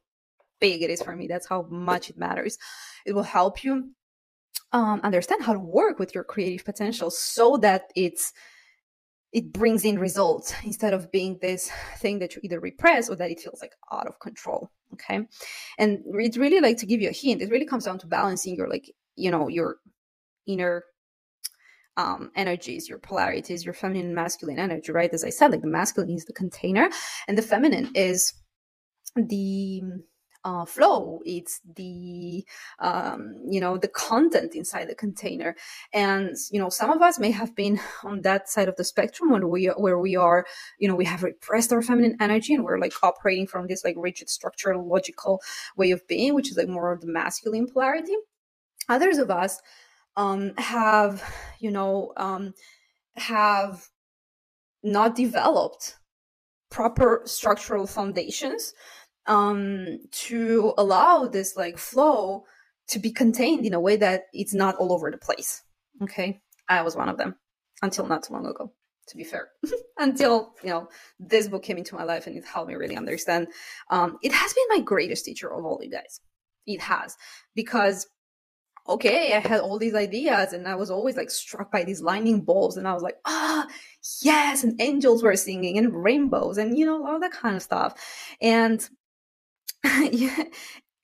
big 0.61 0.83
it 0.83 0.91
is 0.91 1.03
for 1.03 1.15
me. 1.17 1.27
That's 1.27 1.49
how 1.49 1.62
much 1.69 2.11
it 2.11 2.17
matters. 2.17 2.59
It 3.05 3.12
will 3.12 3.25
help 3.25 3.65
you 3.65 3.91
um, 4.73 5.01
understand 5.03 5.43
how 5.43 5.53
to 5.53 5.59
work 5.59 5.99
with 5.99 6.15
your 6.15 6.25
creative 6.25 6.65
potential 6.65 7.11
so 7.11 7.57
that 7.59 7.91
it's 7.95 8.33
it 9.33 9.53
brings 9.53 9.85
in 9.85 9.99
results 9.99 10.55
instead 10.65 10.95
of 10.95 11.11
being 11.11 11.39
this 11.43 11.71
thing 11.99 12.21
that 12.21 12.35
you 12.35 12.41
either 12.45 12.61
repress 12.61 13.09
or 13.09 13.17
that 13.17 13.31
it 13.31 13.41
feels 13.41 13.61
like 13.61 13.73
out 13.93 14.07
of 14.07 14.19
control 14.21 14.71
okay 14.93 15.21
and 15.79 16.03
it's 16.07 16.37
really 16.37 16.61
like 16.61 16.77
to 16.79 16.87
give 16.87 17.01
you 17.01 17.09
a 17.09 17.12
hint 17.12 17.43
it 17.43 17.51
really 17.51 17.67
comes 17.67 17.85
down 17.85 17.99
to 17.99 18.07
balancing 18.07 18.55
your 18.55 18.69
like 18.69 18.91
you 19.17 19.31
know 19.31 19.49
your 19.49 19.77
inner 20.47 20.85
um, 21.97 22.31
energies, 22.37 22.89
your 22.89 22.99
polarities, 22.99 23.65
your 23.65 23.75
feminine 23.75 24.07
and 24.07 24.15
masculine 24.15 24.59
energy, 24.59 24.93
right? 24.93 25.13
As 25.13 25.25
I 25.25 25.31
said, 25.31 25.51
like 25.51 25.63
the 25.63 25.67
masculine 25.67 26.11
is 26.11 26.27
the 26.27 26.33
container, 26.33 26.91
and 27.27 27.39
the 27.39 27.43
feminine 27.43 27.91
is 27.95 28.35
the 29.17 29.83
uh, 30.45 30.65
flow. 30.65 31.21
It's 31.25 31.61
the 31.75 32.45
um, 32.79 33.35
you 33.49 33.61
know 33.61 33.79
the 33.79 33.89
content 33.89 34.55
inside 34.55 34.89
the 34.89 34.95
container, 34.95 35.57
and 35.93 36.37
you 36.53 36.61
know 36.61 36.69
some 36.69 36.91
of 36.91 37.03
us 37.03 37.19
may 37.19 37.31
have 37.31 37.57
been 37.57 37.81
on 38.05 38.23
that 38.23 38.49
side 38.49 38.69
of 38.69 38.77
the 38.77 38.85
spectrum 38.85 39.31
when 39.31 39.49
we 39.49 39.67
where 39.67 39.99
we 39.99 40.17
are, 40.17 40.47
you 40.79 40.89
know, 40.89 40.95
we 40.95 41.07
have 41.07 41.23
repressed 41.23 41.73
our 41.73 41.83
feminine 41.83 42.17
energy 42.21 42.55
and 42.55 42.65
we're 42.65 42.79
like 42.79 42.93
operating 43.03 43.47
from 43.47 43.67
this 43.67 43.85
like 43.85 43.97
rigid, 43.99 44.29
structural, 44.29 44.87
logical 44.87 45.41
way 45.77 45.91
of 45.91 46.07
being, 46.07 46.35
which 46.35 46.51
is 46.51 46.57
like 46.57 46.69
more 46.69 46.93
of 46.93 47.01
the 47.01 47.09
masculine 47.09 47.67
polarity 47.67 48.15
others 48.88 49.18
of 49.18 49.31
us 49.31 49.61
um, 50.16 50.53
have 50.59 51.22
you 51.61 51.70
know 51.70 52.12
um, 52.16 52.55
have 53.16 53.88
not 54.83 55.14
developed 55.14 55.96
proper 56.70 57.22
structural 57.25 57.87
foundations 57.87 58.75
um, 59.27 59.99
to 60.12 60.72
allow 60.79 61.27
this 61.27 61.57
like 61.57 61.79
flow 61.79 62.44
to 62.88 62.99
be 62.99 63.11
contained 63.11 63.66
in 63.66 63.75
a 63.75 63.81
way 63.81 63.96
that 63.96 64.25
it's 64.33 64.55
not 64.55 64.77
all 64.77 64.92
over 64.92 65.11
the 65.11 65.18
place. 65.18 65.62
Okay? 66.03 66.40
I 66.68 66.83
was 66.83 66.96
one 66.96 67.09
of 67.09 67.18
them. 67.18 67.35
Until 67.83 68.07
not 68.07 68.22
too 68.22 68.33
long 68.33 68.46
ago 68.46 68.72
to 69.09 69.16
be 69.16 69.25
fair. 69.25 69.49
Until 69.99 70.55
you 70.62 70.70
know 70.70 70.88
this 71.18 71.49
book 71.49 71.62
came 71.62 71.79
into 71.79 71.94
my 71.94 72.05
life 72.05 72.27
and 72.27 72.37
it 72.37 72.44
helped 72.44 72.68
me 72.68 72.75
really 72.75 72.96
understand 72.96 73.49
um, 73.90 74.18
it 74.22 74.33
has 74.33 74.53
been 74.53 74.64
my 74.68 74.81
greatest 74.81 75.25
teacher 75.25 75.53
of 75.53 75.64
all 75.64 75.81
you 75.83 75.90
guys. 75.90 76.20
It 76.66 76.81
has. 76.81 77.16
Because 77.55 78.07
okay, 78.88 79.35
I 79.35 79.40
had 79.40 79.61
all 79.61 79.79
these 79.79 79.94
ideas 79.94 80.53
and 80.53 80.66
I 80.68 80.75
was 80.75 80.90
always 80.90 81.16
like 81.16 81.31
struck 81.31 81.70
by 81.72 81.85
these 81.85 82.03
lightning 82.03 82.40
bolts 82.40 82.77
and 82.77 82.87
I 82.87 82.92
was 82.94 83.03
like, 83.03 83.16
ah, 83.25 83.66
yes, 84.22 84.64
and 84.64 84.81
angels 84.81 85.22
were 85.22 85.37
singing 85.37 85.79
and 85.79 86.05
rainbows 86.05 86.59
and 86.59 86.79
you 86.79 86.87
know, 86.87 87.07
all 87.07 87.20
that 87.20 87.33
kind 87.33 87.57
of 87.57 87.62
stuff. 87.62 87.94
And 88.40 88.87
yeah, 89.85 90.44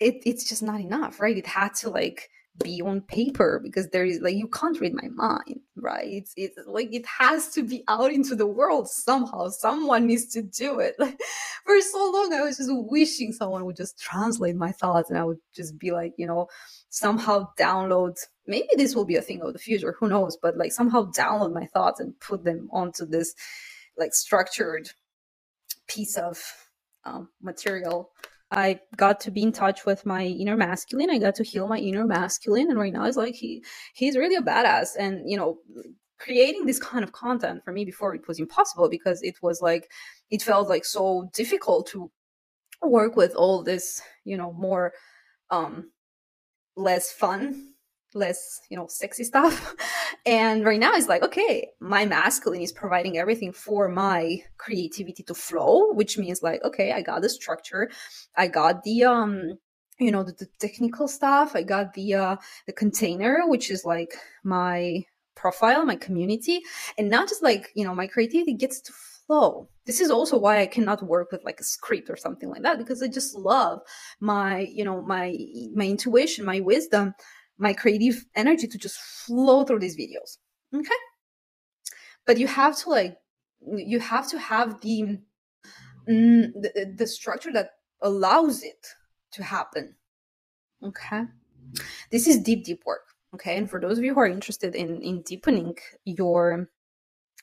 it, 0.00 0.22
it's 0.26 0.48
just 0.48 0.62
not 0.62 0.80
enough, 0.80 1.20
right? 1.20 1.36
It 1.36 1.46
had 1.46 1.74
to 1.76 1.90
like 1.90 2.28
be 2.62 2.82
on 2.82 3.00
paper 3.00 3.60
because 3.62 3.88
there 3.88 4.04
is 4.04 4.20
like 4.20 4.34
you 4.34 4.48
can't 4.48 4.80
read 4.80 4.94
my 4.94 5.08
mind 5.14 5.60
right? 5.74 6.06
It's, 6.06 6.32
it's 6.36 6.56
like 6.66 6.94
it 6.94 7.04
has 7.18 7.48
to 7.54 7.62
be 7.64 7.82
out 7.88 8.12
into 8.12 8.36
the 8.36 8.46
world 8.46 8.88
somehow. 8.88 9.48
Someone 9.48 10.06
needs 10.06 10.26
to 10.26 10.42
do 10.42 10.78
it. 10.78 10.94
Like 10.96 11.18
for 11.64 11.80
so 11.80 12.10
long 12.10 12.32
i 12.32 12.40
was 12.40 12.56
just 12.56 12.70
wishing 12.72 13.32
someone 13.32 13.64
would 13.64 13.76
just 13.76 13.98
translate 13.98 14.56
my 14.56 14.72
thoughts 14.72 15.10
and 15.10 15.18
i 15.18 15.24
would 15.24 15.38
just 15.54 15.78
be 15.78 15.90
like 15.90 16.12
you 16.16 16.26
know 16.26 16.46
somehow 16.88 17.46
download 17.58 18.16
maybe 18.46 18.68
this 18.76 18.94
will 18.94 19.04
be 19.04 19.16
a 19.16 19.22
thing 19.22 19.40
of 19.42 19.52
the 19.52 19.58
future 19.58 19.94
who 19.98 20.08
knows 20.08 20.36
but 20.40 20.56
like 20.56 20.72
somehow 20.72 21.04
download 21.12 21.52
my 21.52 21.66
thoughts 21.66 22.00
and 22.00 22.18
put 22.20 22.44
them 22.44 22.68
onto 22.72 23.06
this 23.06 23.34
like 23.96 24.14
structured 24.14 24.90
piece 25.86 26.16
of 26.16 26.42
um, 27.04 27.28
material 27.40 28.10
I 28.52 28.80
got 28.96 29.18
to 29.20 29.30
be 29.30 29.42
in 29.42 29.52
touch 29.52 29.86
with 29.86 30.04
my 30.06 30.24
inner 30.24 30.56
masculine. 30.56 31.10
I 31.10 31.18
got 31.18 31.34
to 31.36 31.44
heal 31.44 31.66
my 31.66 31.78
inner 31.78 32.06
masculine, 32.06 32.70
and 32.70 32.78
right 32.78 32.92
now 32.92 33.04
it's 33.06 33.16
like 33.16 33.34
he 33.34 33.64
he's 33.94 34.16
really 34.16 34.36
a 34.36 34.42
badass. 34.42 34.90
And 34.98 35.28
you 35.28 35.36
know, 35.36 35.58
creating 36.18 36.66
this 36.66 36.78
kind 36.78 37.02
of 37.02 37.12
content 37.12 37.64
for 37.64 37.72
me 37.72 37.84
before 37.84 38.14
it 38.14 38.28
was 38.28 38.38
impossible 38.38 38.88
because 38.88 39.22
it 39.22 39.36
was 39.42 39.62
like 39.62 39.90
it 40.30 40.42
felt 40.42 40.68
like 40.68 40.84
so 40.84 41.30
difficult 41.34 41.86
to 41.88 42.10
work 42.82 43.16
with 43.16 43.34
all 43.34 43.62
this, 43.62 44.02
you 44.24 44.36
know, 44.36 44.52
more 44.52 44.92
um 45.50 45.90
less 46.76 47.12
fun 47.12 47.72
less, 48.14 48.60
you 48.68 48.76
know, 48.76 48.86
sexy 48.88 49.24
stuff. 49.24 49.74
And 50.24 50.64
right 50.64 50.78
now 50.78 50.92
it's 50.94 51.08
like, 51.08 51.22
okay, 51.22 51.68
my 51.80 52.06
masculine 52.06 52.60
is 52.60 52.70
providing 52.70 53.18
everything 53.18 53.52
for 53.52 53.88
my 53.88 54.38
creativity 54.56 55.24
to 55.24 55.34
flow, 55.34 55.92
which 55.92 56.16
means 56.16 56.42
like, 56.42 56.62
okay, 56.62 56.92
I 56.92 57.02
got 57.02 57.22
the 57.22 57.28
structure, 57.28 57.90
I 58.36 58.46
got 58.46 58.84
the 58.84 59.04
um 59.04 59.58
you 59.98 60.10
know 60.10 60.22
the, 60.22 60.32
the 60.32 60.46
technical 60.58 61.08
stuff. 61.08 61.54
I 61.54 61.62
got 61.62 61.94
the 61.94 62.14
uh 62.14 62.36
the 62.66 62.72
container 62.72 63.42
which 63.46 63.70
is 63.70 63.84
like 63.84 64.14
my 64.44 65.04
profile 65.34 65.84
my 65.84 65.96
community. 65.96 66.60
And 66.98 67.10
not 67.10 67.28
just 67.28 67.42
like 67.42 67.70
you 67.74 67.84
know 67.84 67.94
my 67.94 68.06
creativity 68.06 68.54
gets 68.54 68.80
to 68.82 68.92
flow. 68.92 69.68
This 69.86 70.00
is 70.00 70.10
also 70.10 70.38
why 70.38 70.60
i 70.60 70.66
cannot 70.66 71.02
work 71.02 71.32
with 71.32 71.44
like 71.44 71.58
a 71.60 71.64
script 71.64 72.08
or 72.08 72.16
something 72.16 72.48
like 72.48 72.62
that 72.62 72.78
because 72.78 73.02
i 73.02 73.08
just 73.08 73.34
love 73.34 73.80
my 74.20 74.60
you 74.60 74.84
know 74.84 75.02
my 75.02 75.36
my 75.74 75.86
intuition 75.86 76.44
my 76.44 76.60
wisdom 76.60 77.14
my 77.62 77.72
creative 77.72 78.24
energy 78.34 78.66
to 78.66 78.78
just 78.78 78.98
flow 78.98 79.64
through 79.64 79.78
these 79.78 79.96
videos 79.96 80.38
okay 80.74 81.00
but 82.26 82.38
you 82.38 82.46
have 82.46 82.76
to 82.76 82.90
like 82.90 83.18
you 83.66 84.00
have 84.00 84.28
to 84.28 84.38
have 84.38 84.80
the 84.80 85.18
mm, 86.08 86.52
the, 86.54 86.94
the 86.96 87.06
structure 87.06 87.52
that 87.52 87.70
allows 88.00 88.62
it 88.62 88.86
to 89.32 89.42
happen. 89.42 89.94
Okay. 90.82 91.24
This 92.10 92.26
is 92.26 92.40
deep, 92.40 92.64
deep 92.64 92.82
work. 92.84 93.08
Okay. 93.34 93.56
And 93.56 93.70
for 93.70 93.80
those 93.80 93.98
of 93.98 94.04
you 94.04 94.14
who 94.14 94.20
are 94.20 94.26
interested 94.26 94.74
in, 94.74 95.00
in 95.00 95.22
deepening 95.22 95.76
your 96.04 96.68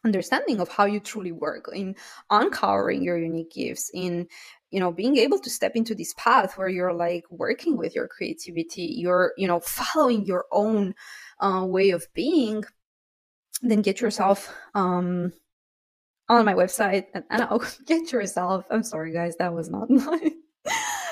understanding 0.05 0.59
of 0.59 0.69
how 0.69 0.85
you 0.85 0.99
truly 0.99 1.31
work, 1.31 1.69
in 1.73 1.95
uncovering 2.29 3.03
your 3.03 3.17
unique 3.17 3.51
gifts, 3.51 3.91
in 3.93 4.27
you 4.71 4.79
know 4.79 4.91
being 4.91 5.17
able 5.17 5.39
to 5.39 5.49
step 5.49 5.75
into 5.75 5.95
this 5.95 6.13
path 6.17 6.57
where 6.57 6.69
you're 6.69 6.93
like 6.93 7.25
working 7.31 7.75
with 7.75 7.95
your 7.95 8.07
creativity 8.07 8.83
you're 8.83 9.33
you 9.35 9.47
know 9.47 9.59
following 9.59 10.23
your 10.25 10.45
own 10.51 10.93
uh, 11.39 11.65
way 11.65 11.89
of 11.89 12.05
being 12.13 12.63
then 13.63 13.81
get 13.81 13.99
yourself 13.99 14.53
um 14.75 15.33
on 16.27 16.45
my 16.45 16.53
website 16.53 17.05
and, 17.15 17.41
I'll 17.41 17.63
get 17.87 18.11
yourself 18.11 18.63
i'm 18.69 18.83
sorry 18.83 19.11
guys 19.11 19.35
that 19.37 19.55
was 19.55 19.71
not 19.71 19.89
my 19.89 20.31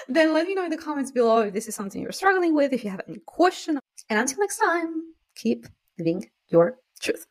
then 0.08 0.34
let 0.34 0.48
me 0.48 0.56
know 0.56 0.64
in 0.64 0.70
the 0.70 0.78
comments 0.78 1.12
below 1.12 1.40
if 1.40 1.54
this 1.54 1.68
is 1.68 1.76
something 1.76 2.02
you're 2.02 2.12
struggling 2.12 2.56
with, 2.56 2.74
if 2.74 2.84
you 2.84 2.90
have 2.90 3.02
any 3.08 3.20
question. 3.26 3.80
And 4.10 4.20
until 4.20 4.40
next 4.40 4.58
time, 4.58 5.14
keep 5.36 5.68
living 5.98 6.30
your 6.50 6.78
truth. 7.02 7.26